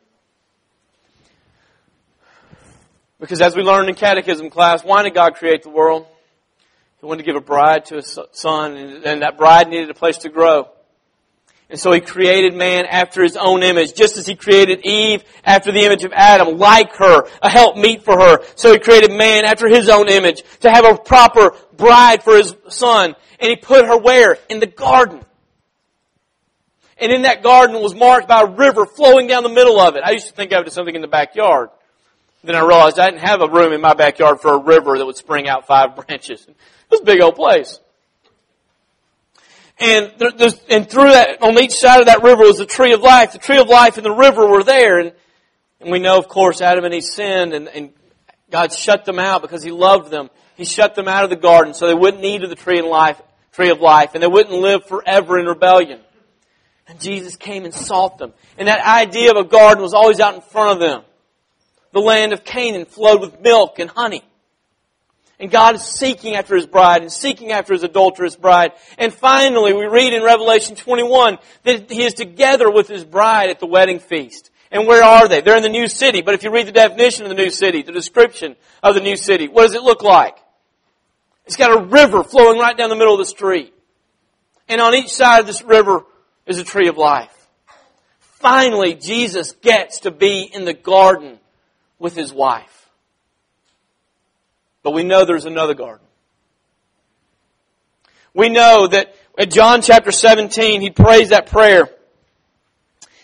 Because 3.19 3.41
as 3.41 3.55
we 3.55 3.61
learned 3.61 3.89
in 3.89 3.95
catechism 3.95 4.49
class, 4.49 4.83
why 4.83 5.03
did 5.03 5.13
God 5.13 5.35
create 5.35 5.63
the 5.63 5.69
world? 5.69 6.07
He 6.99 7.05
wanted 7.05 7.19
to 7.19 7.25
give 7.25 7.35
a 7.35 7.41
bride 7.41 7.85
to 7.85 7.95
his 7.95 8.17
son, 8.31 8.75
and 8.77 9.21
that 9.21 9.37
bride 9.37 9.67
needed 9.67 9.89
a 9.89 9.93
place 9.93 10.19
to 10.19 10.29
grow. 10.29 10.69
And 11.71 11.79
so 11.79 11.93
he 11.93 12.01
created 12.01 12.53
man 12.53 12.85
after 12.85 13.23
his 13.23 13.37
own 13.37 13.63
image, 13.63 13.93
just 13.93 14.17
as 14.17 14.27
he 14.27 14.35
created 14.35 14.85
Eve 14.85 15.23
after 15.45 15.71
the 15.71 15.79
image 15.79 16.03
of 16.03 16.11
Adam, 16.13 16.57
like 16.57 16.93
her, 16.97 17.23
a 17.41 17.47
help 17.47 17.77
meet 17.77 18.03
for 18.03 18.19
her. 18.19 18.43
So 18.55 18.73
he 18.73 18.77
created 18.77 19.13
man 19.13 19.45
after 19.45 19.69
his 19.69 19.87
own 19.87 20.09
image, 20.09 20.43
to 20.59 20.69
have 20.69 20.83
a 20.83 20.97
proper 20.97 21.55
bride 21.77 22.23
for 22.23 22.35
his 22.35 22.53
son. 22.67 23.15
And 23.39 23.49
he 23.49 23.55
put 23.55 23.85
her 23.85 23.97
where? 23.97 24.37
In 24.49 24.59
the 24.59 24.67
garden. 24.67 25.23
And 26.97 27.09
in 27.09 27.21
that 27.21 27.41
garden 27.41 27.81
was 27.81 27.95
marked 27.95 28.27
by 28.27 28.41
a 28.41 28.45
river 28.45 28.85
flowing 28.85 29.27
down 29.27 29.43
the 29.43 29.49
middle 29.49 29.79
of 29.79 29.95
it. 29.95 30.03
I 30.03 30.11
used 30.11 30.27
to 30.27 30.33
think 30.33 30.51
of 30.51 30.63
it 30.63 30.67
as 30.67 30.73
something 30.73 30.93
in 30.93 31.01
the 31.01 31.07
backyard. 31.07 31.69
Then 32.43 32.55
I 32.55 32.59
realized 32.59 32.99
I 32.99 33.09
didn't 33.09 33.25
have 33.25 33.41
a 33.41 33.47
room 33.47 33.71
in 33.71 33.79
my 33.79 33.93
backyard 33.93 34.41
for 34.41 34.55
a 34.55 34.59
river 34.59 34.97
that 34.97 35.05
would 35.05 35.15
spring 35.15 35.47
out 35.47 35.67
five 35.67 35.95
branches. 36.05 36.45
It 36.45 36.55
was 36.89 36.99
a 36.99 37.05
big 37.05 37.21
old 37.21 37.35
place. 37.35 37.79
And, 39.81 40.13
and 40.69 40.87
through 40.87 41.09
that, 41.09 41.41
on 41.41 41.57
each 41.59 41.73
side 41.73 42.01
of 42.01 42.05
that 42.05 42.21
river 42.21 42.43
was 42.43 42.59
the 42.59 42.67
tree 42.67 42.93
of 42.93 43.01
life. 43.01 43.33
The 43.33 43.39
tree 43.39 43.57
of 43.57 43.67
life 43.67 43.97
and 43.97 44.05
the 44.05 44.13
river 44.13 44.47
were 44.47 44.63
there. 44.63 44.99
And, 44.99 45.11
and 45.79 45.91
we 45.91 45.97
know, 45.97 46.19
of 46.19 46.27
course, 46.27 46.61
Adam 46.61 46.85
and 46.85 46.93
Eve 46.93 47.03
sinned 47.03 47.53
and, 47.53 47.67
and 47.67 47.89
God 48.51 48.71
shut 48.71 49.05
them 49.05 49.17
out 49.17 49.41
because 49.41 49.63
He 49.63 49.71
loved 49.71 50.11
them. 50.11 50.29
He 50.55 50.65
shut 50.65 50.93
them 50.93 51.07
out 51.07 51.23
of 51.23 51.31
the 51.31 51.35
garden 51.35 51.73
so 51.73 51.87
they 51.87 51.95
wouldn't 51.95 52.23
eat 52.23 52.43
of 52.43 52.51
the 52.51 52.55
tree 52.55 52.77
of 52.77 52.85
life, 52.85 53.19
tree 53.53 53.71
of 53.71 53.79
life, 53.79 54.11
and 54.13 54.21
they 54.21 54.27
wouldn't 54.27 54.53
live 54.53 54.85
forever 54.85 55.39
in 55.39 55.47
rebellion. 55.47 55.99
And 56.87 56.99
Jesus 56.99 57.35
came 57.35 57.65
and 57.65 57.73
sought 57.73 58.19
them. 58.19 58.33
And 58.59 58.67
that 58.67 58.85
idea 58.85 59.31
of 59.31 59.37
a 59.37 59.49
garden 59.49 59.81
was 59.81 59.95
always 59.95 60.19
out 60.19 60.35
in 60.35 60.41
front 60.41 60.73
of 60.73 60.79
them. 60.79 61.01
The 61.91 62.01
land 62.01 62.33
of 62.33 62.43
Canaan 62.43 62.85
flowed 62.85 63.21
with 63.21 63.41
milk 63.41 63.79
and 63.79 63.89
honey. 63.89 64.23
And 65.41 65.49
God 65.49 65.73
is 65.73 65.81
seeking 65.81 66.35
after 66.35 66.55
His 66.55 66.67
bride 66.67 67.01
and 67.01 67.11
seeking 67.11 67.51
after 67.51 67.73
His 67.73 67.81
adulterous 67.81 68.35
bride. 68.35 68.73
And 68.99 69.11
finally, 69.11 69.73
we 69.73 69.85
read 69.85 70.13
in 70.13 70.21
Revelation 70.21 70.75
21 70.75 71.39
that 71.63 71.91
He 71.91 72.03
is 72.03 72.13
together 72.13 72.69
with 72.69 72.87
His 72.87 73.03
bride 73.03 73.49
at 73.49 73.59
the 73.59 73.65
wedding 73.65 73.97
feast. 73.99 74.51
And 74.69 74.87
where 74.87 75.03
are 75.03 75.27
they? 75.27 75.41
They're 75.41 75.57
in 75.57 75.63
the 75.63 75.69
new 75.69 75.87
city. 75.87 76.21
But 76.21 76.35
if 76.35 76.43
you 76.43 76.51
read 76.51 76.67
the 76.67 76.71
definition 76.71 77.23
of 77.23 77.29
the 77.29 77.35
new 77.35 77.49
city, 77.49 77.81
the 77.81 77.91
description 77.91 78.55
of 78.83 78.93
the 78.93 79.01
new 79.01 79.17
city, 79.17 79.47
what 79.47 79.63
does 79.63 79.73
it 79.73 79.81
look 79.81 80.03
like? 80.03 80.37
It's 81.47 81.55
got 81.55 81.75
a 81.75 81.83
river 81.83 82.23
flowing 82.23 82.59
right 82.59 82.77
down 82.77 82.89
the 82.89 82.95
middle 82.95 83.15
of 83.15 83.19
the 83.19 83.25
street. 83.25 83.73
And 84.69 84.79
on 84.79 84.93
each 84.93 85.09
side 85.09 85.39
of 85.39 85.47
this 85.47 85.63
river 85.63 86.05
is 86.45 86.59
a 86.59 86.63
tree 86.63 86.87
of 86.87 86.97
life. 86.97 87.35
Finally, 88.19 88.93
Jesus 88.93 89.53
gets 89.53 90.01
to 90.01 90.11
be 90.11 90.43
in 90.43 90.65
the 90.65 90.73
garden 90.73 91.39
with 91.97 92.15
His 92.15 92.31
wife. 92.31 92.70
But 94.83 94.91
we 94.91 95.03
know 95.03 95.25
there's 95.25 95.45
another 95.45 95.73
garden. 95.73 96.05
We 98.33 98.49
know 98.49 98.87
that 98.87 99.15
in 99.37 99.49
John 99.49 99.81
chapter 99.81 100.11
17, 100.11 100.81
he 100.81 100.89
prays 100.89 101.29
that 101.29 101.47
prayer. 101.47 101.89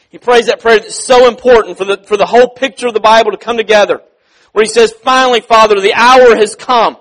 He 0.09 0.17
prays 0.17 0.47
that 0.47 0.59
prayer 0.59 0.79
that's 0.79 1.03
so 1.03 1.27
important 1.27 1.77
for 1.77 1.85
the, 1.85 1.97
for 2.03 2.17
the 2.17 2.25
whole 2.25 2.49
picture 2.49 2.87
of 2.87 2.93
the 2.93 2.99
Bible 2.99 3.31
to 3.31 3.37
come 3.37 3.57
together. 3.57 4.01
Where 4.51 4.63
he 4.63 4.69
says, 4.69 4.93
finally, 4.93 5.41
Father, 5.41 5.79
the 5.79 5.93
hour 5.93 6.35
has 6.35 6.55
come. 6.55 6.97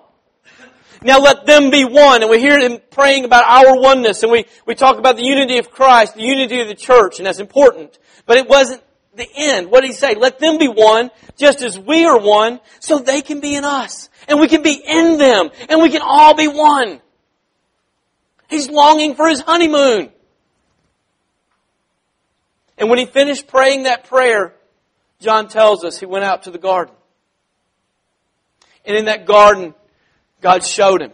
Now 1.03 1.21
let 1.21 1.47
them 1.47 1.71
be 1.71 1.85
one. 1.85 2.23
And 2.23 2.31
we 2.31 2.41
hear 2.41 2.59
him 2.59 2.81
praying 2.91 3.25
about 3.25 3.45
our 3.45 3.81
oneness 3.81 4.23
and 4.23 4.33
we, 4.33 4.47
we 4.67 4.75
talk 4.75 4.99
about 4.99 5.17
the 5.17 5.25
unity 5.25 5.59
of 5.59 5.71
Christ, 5.71 6.15
the 6.15 6.23
unity 6.23 6.61
of 6.61 6.69
the 6.69 6.75
church, 6.75 7.19
and 7.19 7.27
that's 7.27 7.39
important. 7.39 7.99
But 8.25 8.39
it 8.39 8.49
wasn't 8.49 8.83
the 9.15 9.29
end. 9.37 9.71
What 9.71 9.83
did 9.83 9.89
he 9.89 9.93
say? 9.93 10.15
Let 10.15 10.39
them 10.39 10.59
be 10.59 10.69
one, 10.69 11.11
just 11.37 11.63
as 11.63 11.79
we 11.79 12.05
are 12.05 12.19
one, 12.19 12.61
so 12.81 12.99
they 12.99 13.23
can 13.23 13.41
be 13.41 13.55
in 13.55 13.65
us. 13.65 14.09
And 14.29 14.41
we 14.41 14.49
can 14.49 14.63
be 14.63 14.75
in 14.75 15.19
them. 15.19 15.51
And 15.69 15.81
we 15.81 15.91
can 15.91 16.03
all 16.03 16.35
be 16.35 16.49
one. 16.49 17.01
He's 18.49 18.69
longing 18.69 19.15
for 19.15 19.29
his 19.29 19.41
honeymoon. 19.41 20.11
And 22.79 22.91
when 22.91 22.99
he 22.99 23.07
finished 23.07 23.47
praying 23.47 23.85
that 23.85 24.05
prayer, 24.05 24.55
John 25.21 25.49
tells 25.49 25.85
us 25.85 25.99
he 25.99 26.07
went 26.07 26.25
out 26.25 26.45
to 26.45 26.51
the 26.51 26.59
garden. 26.59 26.95
And 28.85 28.97
in 28.97 29.07
that 29.07 29.27
garden, 29.27 29.75
God 30.41 30.65
showed 30.65 31.03
him. 31.03 31.13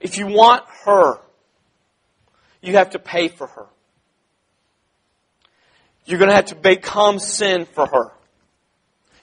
If 0.00 0.16
you 0.16 0.26
want 0.26 0.64
her, 0.84 1.18
you 2.62 2.74
have 2.74 2.90
to 2.90 2.98
pay 2.98 3.28
for 3.28 3.46
her. 3.46 3.66
You're 6.06 6.18
going 6.18 6.30
to 6.30 6.34
have 6.34 6.46
to 6.46 6.56
become 6.56 7.18
sin 7.18 7.66
for 7.66 7.86
her. 7.86 8.12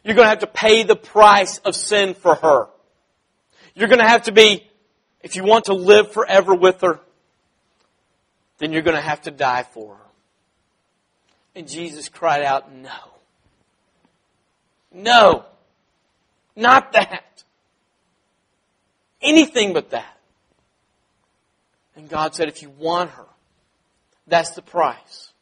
You're 0.07 0.15
going 0.15 0.25
to 0.25 0.29
have 0.29 0.39
to 0.39 0.47
pay 0.47 0.83
the 0.83 0.95
price 0.95 1.57
of 1.57 1.75
sin 1.75 2.13
for 2.13 2.33
her. 2.33 2.67
You're 3.75 3.89
going 3.89 3.99
to 3.99 4.07
have 4.07 4.23
to 4.23 4.31
be, 4.31 4.65
if 5.21 5.35
you 5.35 5.43
want 5.43 5.65
to 5.65 5.73
live 5.73 6.13
forever 6.13 6.55
with 6.55 6.79
her, 6.79 7.01
then 8.57 8.71
you're 8.71 8.83
going 8.83 8.95
to 8.95 9.01
have 9.01 9.23
to 9.23 9.31
die 9.31 9.63
for 9.63 9.95
her. 9.95 10.01
And 11.55 11.67
Jesus 11.67 12.07
cried 12.07 12.43
out, 12.43 12.73
No. 12.73 12.97
No. 14.93 15.45
Not 16.55 16.93
that. 16.93 17.43
Anything 19.21 19.73
but 19.73 19.89
that. 19.89 20.17
And 21.97 22.07
God 22.07 22.33
said, 22.33 22.47
if 22.47 22.61
you 22.61 22.69
want 22.69 23.09
her, 23.09 23.25
that's 24.25 24.51
the 24.51 24.61
price. 24.61 25.33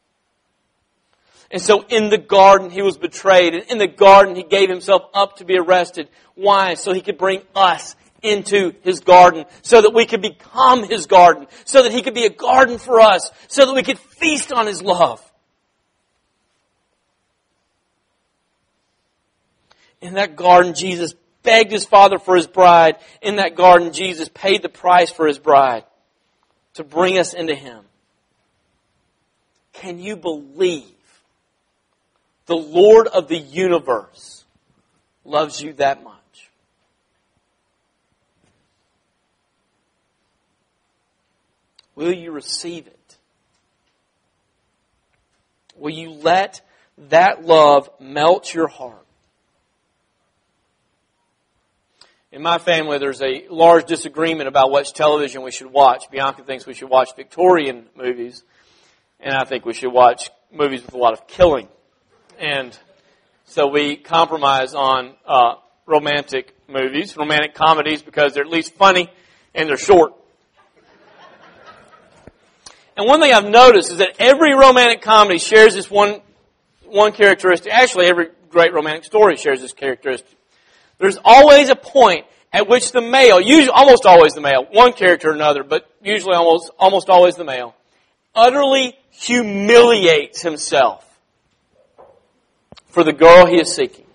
And 1.52 1.62
so 1.62 1.86
in 1.88 2.10
the 2.10 2.18
garden, 2.18 2.70
he 2.70 2.82
was 2.82 2.98
betrayed. 2.98 3.54
And 3.54 3.64
in 3.70 3.78
the 3.78 3.88
garden, 3.88 4.36
he 4.36 4.44
gave 4.44 4.70
himself 4.70 5.04
up 5.14 5.38
to 5.38 5.46
be 5.46 5.58
arrested. 5.58 6.10
Why? 6.34 6.74
So 6.74 6.94
he 6.94 7.02
could 7.02 7.18
bring 7.18 7.42
us 7.56 7.96
into 8.22 8.74
his 8.82 9.02
garden. 9.02 9.46
So 9.62 9.82
that 9.82 9.94
we 9.94 10.06
could 10.06 10.22
become 10.22 10.84
his 10.84 11.06
garden. 11.06 11.48
So 11.66 11.84
that 11.84 11.92
he 11.92 12.02
could 12.02 12.16
be 12.16 12.26
a 12.26 12.30
garden 12.30 12.78
for 12.78 13.00
us. 13.00 13.32
So 13.48 13.66
that 13.66 13.76
we 13.76 13.84
could 13.84 14.00
feast 14.00 14.52
on 14.52 14.68
his 14.68 14.82
love. 14.82 15.22
In 20.02 20.16
that 20.16 20.36
garden, 20.36 20.74
Jesus 20.74 21.14
begged 21.44 21.72
his 21.72 21.86
father 21.86 22.20
for 22.20 22.36
his 22.36 22.48
bride. 22.48 22.98
In 23.22 23.38
that 23.38 23.56
garden, 23.56 23.94
Jesus 23.94 24.30
paid 24.30 24.62
the 24.62 24.70
price 24.70 25.12
for 25.12 25.28
his 25.28 25.40
bride 25.40 25.84
to 26.74 26.84
bring 26.84 27.18
us 27.18 27.34
into 27.34 27.56
him. 27.56 27.84
Can 29.74 30.00
you 30.00 30.16
believe 30.16 30.95
the 32.46 32.56
Lord 32.56 33.08
of 33.08 33.28
the 33.28 33.38
universe 33.38 34.44
loves 35.24 35.62
you 35.62 35.74
that 35.74 36.04
much? 36.04 36.16
Will 41.96 42.14
you 42.14 42.32
receive 42.32 42.88
it? 42.88 43.18
Will 45.78 45.94
you 45.94 46.12
let 46.12 46.62
that 47.10 47.46
love 47.46 47.90
melt 48.00 48.54
your 48.54 48.68
heart? 48.68 49.06
In 52.32 52.42
my 52.42 52.58
family, 52.58 52.98
there's 52.98 53.22
a 53.22 53.48
large 53.50 53.86
disagreement 53.86 54.50
about 54.50 54.70
which 54.70 54.92
television 54.92 55.42
we 55.42 55.52
should 55.52 55.72
watch. 55.72 56.10
Bianca 56.12 56.44
thinks 56.44 56.66
we 56.66 56.74
should 56.74 56.90
watch 56.90 57.16
Victorian 57.16 57.86
movies, 57.96 58.44
and 59.22 59.34
I 59.34 59.46
think 59.46 59.66
we 59.66 59.74
should 59.74 59.94
watch 59.94 60.30
movies 60.52 60.84
with 60.86 60.94
a 60.94 60.98
lot 60.98 61.14
of 61.14 61.28
killing. 61.28 61.70
And 62.40 62.78
so 63.46 63.68
we 63.68 63.96
compromise 63.96 64.74
on 64.74 65.14
uh, 65.26 65.56
romantic 65.86 66.56
movies, 66.68 67.16
romantic 67.16 67.54
comedies, 67.54 68.02
because 68.02 68.34
they're 68.34 68.44
at 68.44 68.50
least 68.50 68.76
funny 68.76 69.10
and 69.54 69.70
they're 69.70 69.78
short. 69.78 70.14
And 72.98 73.08
one 73.08 73.20
thing 73.20 73.34
I've 73.34 73.46
noticed 73.46 73.92
is 73.92 73.98
that 73.98 74.16
every 74.20 74.54
romantic 74.54 75.02
comedy 75.02 75.38
shares 75.38 75.76
this 75.76 75.92
one, 75.92 76.22
one 76.86 77.12
characteristic. 77.12 77.72
Actually, 77.74 78.08
every 78.08 78.30
great 78.50 78.74
romantic 78.74 79.04
story 79.04 79.36
shares 79.36 79.62
this 79.62 79.74
characteristic. 79.74 80.38
There's 80.98 81.18
always 81.24 81.70
a 81.70 81.76
point 81.76 82.26
at 82.54 82.70
which 82.70 82.94
the 82.94 83.02
male, 83.02 83.42
usually, 83.42 83.70
almost 83.70 84.06
always 84.06 84.34
the 84.34 84.40
male, 84.40 84.66
one 84.72 84.94
character 84.94 85.30
or 85.30 85.34
another, 85.34 85.64
but 85.64 85.90
usually 86.02 86.36
almost, 86.36 86.72
almost 86.80 87.10
always 87.10 87.36
the 87.36 87.44
male, 87.44 87.76
utterly 88.34 88.98
humiliates 89.12 90.42
himself 90.42 91.05
for 92.96 93.04
the 93.04 93.12
girl 93.12 93.46
he 93.46 93.60
is 93.60 93.76
seeking. 93.76 94.06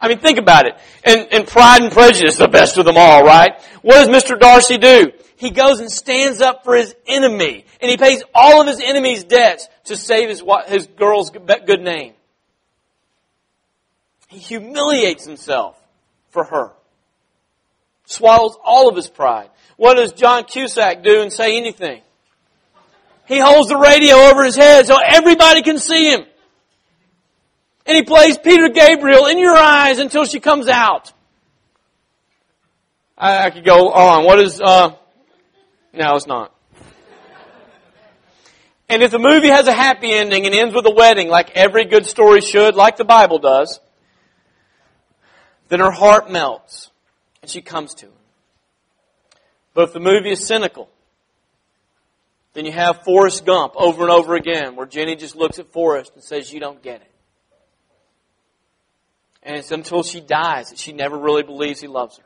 I 0.00 0.08
mean, 0.08 0.18
think 0.18 0.38
about 0.38 0.66
it. 0.66 0.76
And, 1.04 1.28
and 1.30 1.46
Pride 1.46 1.82
and 1.82 1.92
Prejudice, 1.92 2.36
the 2.36 2.48
best 2.48 2.78
of 2.78 2.86
them 2.86 2.96
all, 2.96 3.22
right? 3.22 3.52
What 3.82 3.96
does 3.96 4.08
Mr. 4.08 4.40
Darcy 4.40 4.78
do? 4.78 5.12
He 5.36 5.50
goes 5.50 5.78
and 5.80 5.90
stands 5.90 6.40
up 6.40 6.64
for 6.64 6.74
his 6.74 6.94
enemy, 7.06 7.66
and 7.82 7.90
he 7.90 7.98
pays 7.98 8.22
all 8.34 8.62
of 8.62 8.66
his 8.66 8.80
enemy's 8.80 9.24
debts 9.24 9.68
to 9.84 9.96
save 9.96 10.30
his, 10.30 10.42
his 10.68 10.86
girl's 10.86 11.30
good 11.30 11.82
name. 11.82 12.14
He 14.28 14.38
humiliates 14.38 15.26
himself 15.26 15.78
for 16.30 16.44
her. 16.44 16.72
Swallows 18.06 18.56
all 18.64 18.88
of 18.88 18.96
his 18.96 19.08
pride. 19.08 19.50
What 19.76 19.96
does 19.96 20.12
John 20.12 20.44
Cusack 20.44 21.02
do 21.02 21.20
and 21.20 21.30
say 21.30 21.58
anything? 21.58 22.00
He 23.26 23.38
holds 23.38 23.68
the 23.68 23.76
radio 23.76 24.16
over 24.16 24.44
his 24.44 24.56
head 24.56 24.86
so 24.86 24.96
everybody 24.98 25.60
can 25.60 25.78
see 25.78 26.10
him. 26.10 26.24
And 27.86 27.96
he 27.96 28.02
plays 28.02 28.38
Peter 28.38 28.68
Gabriel 28.68 29.26
in 29.26 29.38
your 29.38 29.54
eyes 29.54 29.98
until 29.98 30.24
she 30.24 30.40
comes 30.40 30.68
out. 30.68 31.12
I, 33.16 33.46
I 33.46 33.50
could 33.50 33.64
go 33.64 33.92
on. 33.92 34.24
What 34.24 34.38
is, 34.40 34.60
uh, 34.60 34.94
no, 35.92 36.16
it's 36.16 36.26
not. 36.26 36.52
And 38.88 39.02
if 39.02 39.10
the 39.10 39.18
movie 39.18 39.48
has 39.48 39.66
a 39.66 39.72
happy 39.72 40.12
ending 40.12 40.46
and 40.46 40.54
ends 40.54 40.74
with 40.74 40.86
a 40.86 40.90
wedding, 40.90 41.28
like 41.28 41.50
every 41.54 41.84
good 41.86 42.06
story 42.06 42.40
should, 42.40 42.74
like 42.74 42.96
the 42.96 43.04
Bible 43.04 43.38
does, 43.38 43.80
then 45.68 45.80
her 45.80 45.90
heart 45.90 46.30
melts 46.30 46.90
and 47.42 47.50
she 47.50 47.60
comes 47.60 47.94
to 47.94 48.06
him. 48.06 48.12
But 49.72 49.84
if 49.88 49.92
the 49.92 50.00
movie 50.00 50.30
is 50.30 50.46
cynical, 50.46 50.88
then 52.52 52.64
you 52.64 52.72
have 52.72 53.02
Forrest 53.04 53.44
Gump 53.44 53.74
over 53.76 54.02
and 54.02 54.10
over 54.10 54.34
again, 54.34 54.76
where 54.76 54.86
Jenny 54.86 55.16
just 55.16 55.34
looks 55.34 55.58
at 55.58 55.72
Forrest 55.72 56.12
and 56.14 56.22
says, 56.22 56.52
You 56.52 56.60
don't 56.60 56.82
get 56.82 57.00
it. 57.00 57.10
And 59.44 59.56
it's 59.56 59.70
until 59.70 60.02
she 60.02 60.20
dies 60.20 60.70
that 60.70 60.78
she 60.78 60.92
never 60.92 61.18
really 61.18 61.42
believes 61.42 61.80
he 61.80 61.86
loves 61.86 62.16
her. 62.16 62.24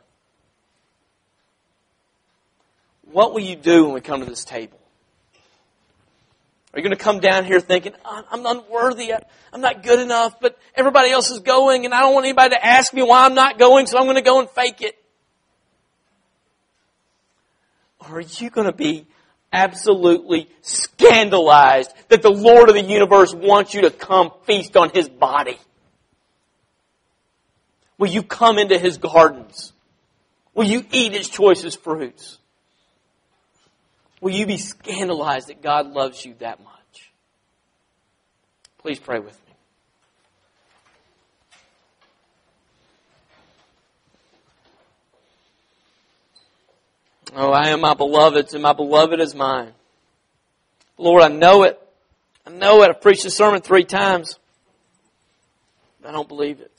What 3.11 3.33
will 3.33 3.41
you 3.41 3.55
do 3.55 3.85
when 3.85 3.93
we 3.93 4.01
come 4.01 4.21
to 4.21 4.25
this 4.25 4.45
table? 4.45 4.79
Are 6.71 6.79
you 6.79 6.83
going 6.83 6.95
to 6.95 7.03
come 7.03 7.19
down 7.19 7.45
here 7.45 7.59
thinking, 7.59 7.93
I'm 8.05 8.45
unworthy, 8.45 9.11
I'm 9.51 9.61
not 9.61 9.81
good 9.81 9.99
enough, 9.99 10.39
but 10.39 10.57
everybody 10.75 11.09
else 11.09 11.31
is 11.31 11.39
going 11.39 11.85
and 11.85 11.93
I 11.93 12.01
don't 12.01 12.13
want 12.13 12.25
anybody 12.25 12.51
to 12.51 12.63
ask 12.63 12.93
me 12.93 13.01
why 13.01 13.25
I'm 13.25 13.33
not 13.33 13.57
going, 13.57 13.87
so 13.87 13.97
I'm 13.97 14.03
going 14.05 14.17
to 14.17 14.21
go 14.21 14.39
and 14.39 14.49
fake 14.51 14.81
it? 14.81 14.95
Or 17.99 18.17
are 18.17 18.21
you 18.21 18.51
going 18.51 18.67
to 18.67 18.73
be 18.73 19.07
absolutely 19.51 20.47
scandalized 20.61 21.91
that 22.09 22.21
the 22.21 22.29
Lord 22.29 22.69
of 22.69 22.75
the 22.75 22.83
universe 22.83 23.33
wants 23.33 23.73
you 23.73 23.81
to 23.81 23.89
come 23.89 24.31
feast 24.45 24.77
on 24.77 24.91
His 24.91 25.09
body? 25.09 25.57
Will 27.99 28.07
you 28.07 28.23
come 28.23 28.57
into 28.57 28.79
His 28.79 28.97
gardens? 28.97 29.73
Will 30.55 30.65
you 30.65 30.85
eat 30.91 31.13
His 31.13 31.27
choicest 31.27 31.83
fruits? 31.83 32.39
Will 34.21 34.31
you 34.31 34.47
be 34.47 34.57
scandalized 34.57 35.49
that 35.49 35.61
God 35.61 35.91
loves 35.91 36.25
you 36.25 36.33
that 36.39 36.59
much? 36.63 37.11
Please 38.79 38.99
pray 38.99 39.19
with 39.19 39.33
me. 39.33 39.53
Oh, 47.35 47.51
I 47.51 47.69
am 47.69 47.81
my 47.81 47.93
beloved's, 47.93 48.53
and 48.53 48.63
my 48.63 48.73
beloved 48.73 49.19
is 49.19 49.35
mine. 49.35 49.73
Lord, 50.97 51.21
I 51.21 51.27
know 51.27 51.63
it. 51.63 51.79
I 52.47 52.49
know 52.49 52.81
it. 52.81 52.89
I've 52.89 53.01
preached 53.01 53.23
the 53.23 53.29
sermon 53.29 53.61
three 53.61 53.83
times. 53.83 54.39
I 56.05 56.11
don't 56.11 56.27
believe 56.27 56.61
it. 56.61 56.71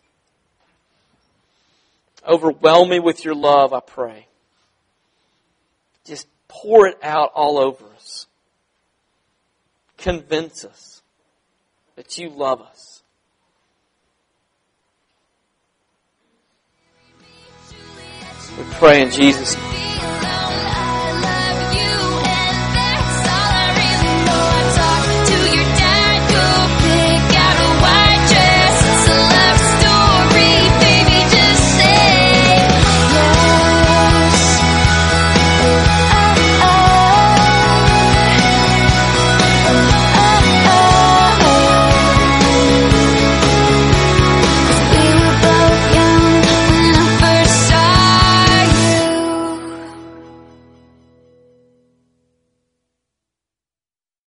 Overwhelm 2.26 2.90
me 2.90 2.98
with 2.98 3.24
your 3.24 3.34
love, 3.34 3.72
I 3.72 3.80
pray. 3.80 4.26
Just 6.04 6.26
pour 6.48 6.86
it 6.86 6.98
out 7.02 7.30
all 7.34 7.58
over 7.58 7.84
us. 7.96 8.26
Convince 9.96 10.64
us 10.64 11.02
that 11.96 12.18
you 12.18 12.30
love 12.30 12.60
us. 12.60 13.02
We 18.58 18.64
pray 18.74 19.02
in 19.02 19.10
Jesus' 19.10 19.56
name. 19.56 19.89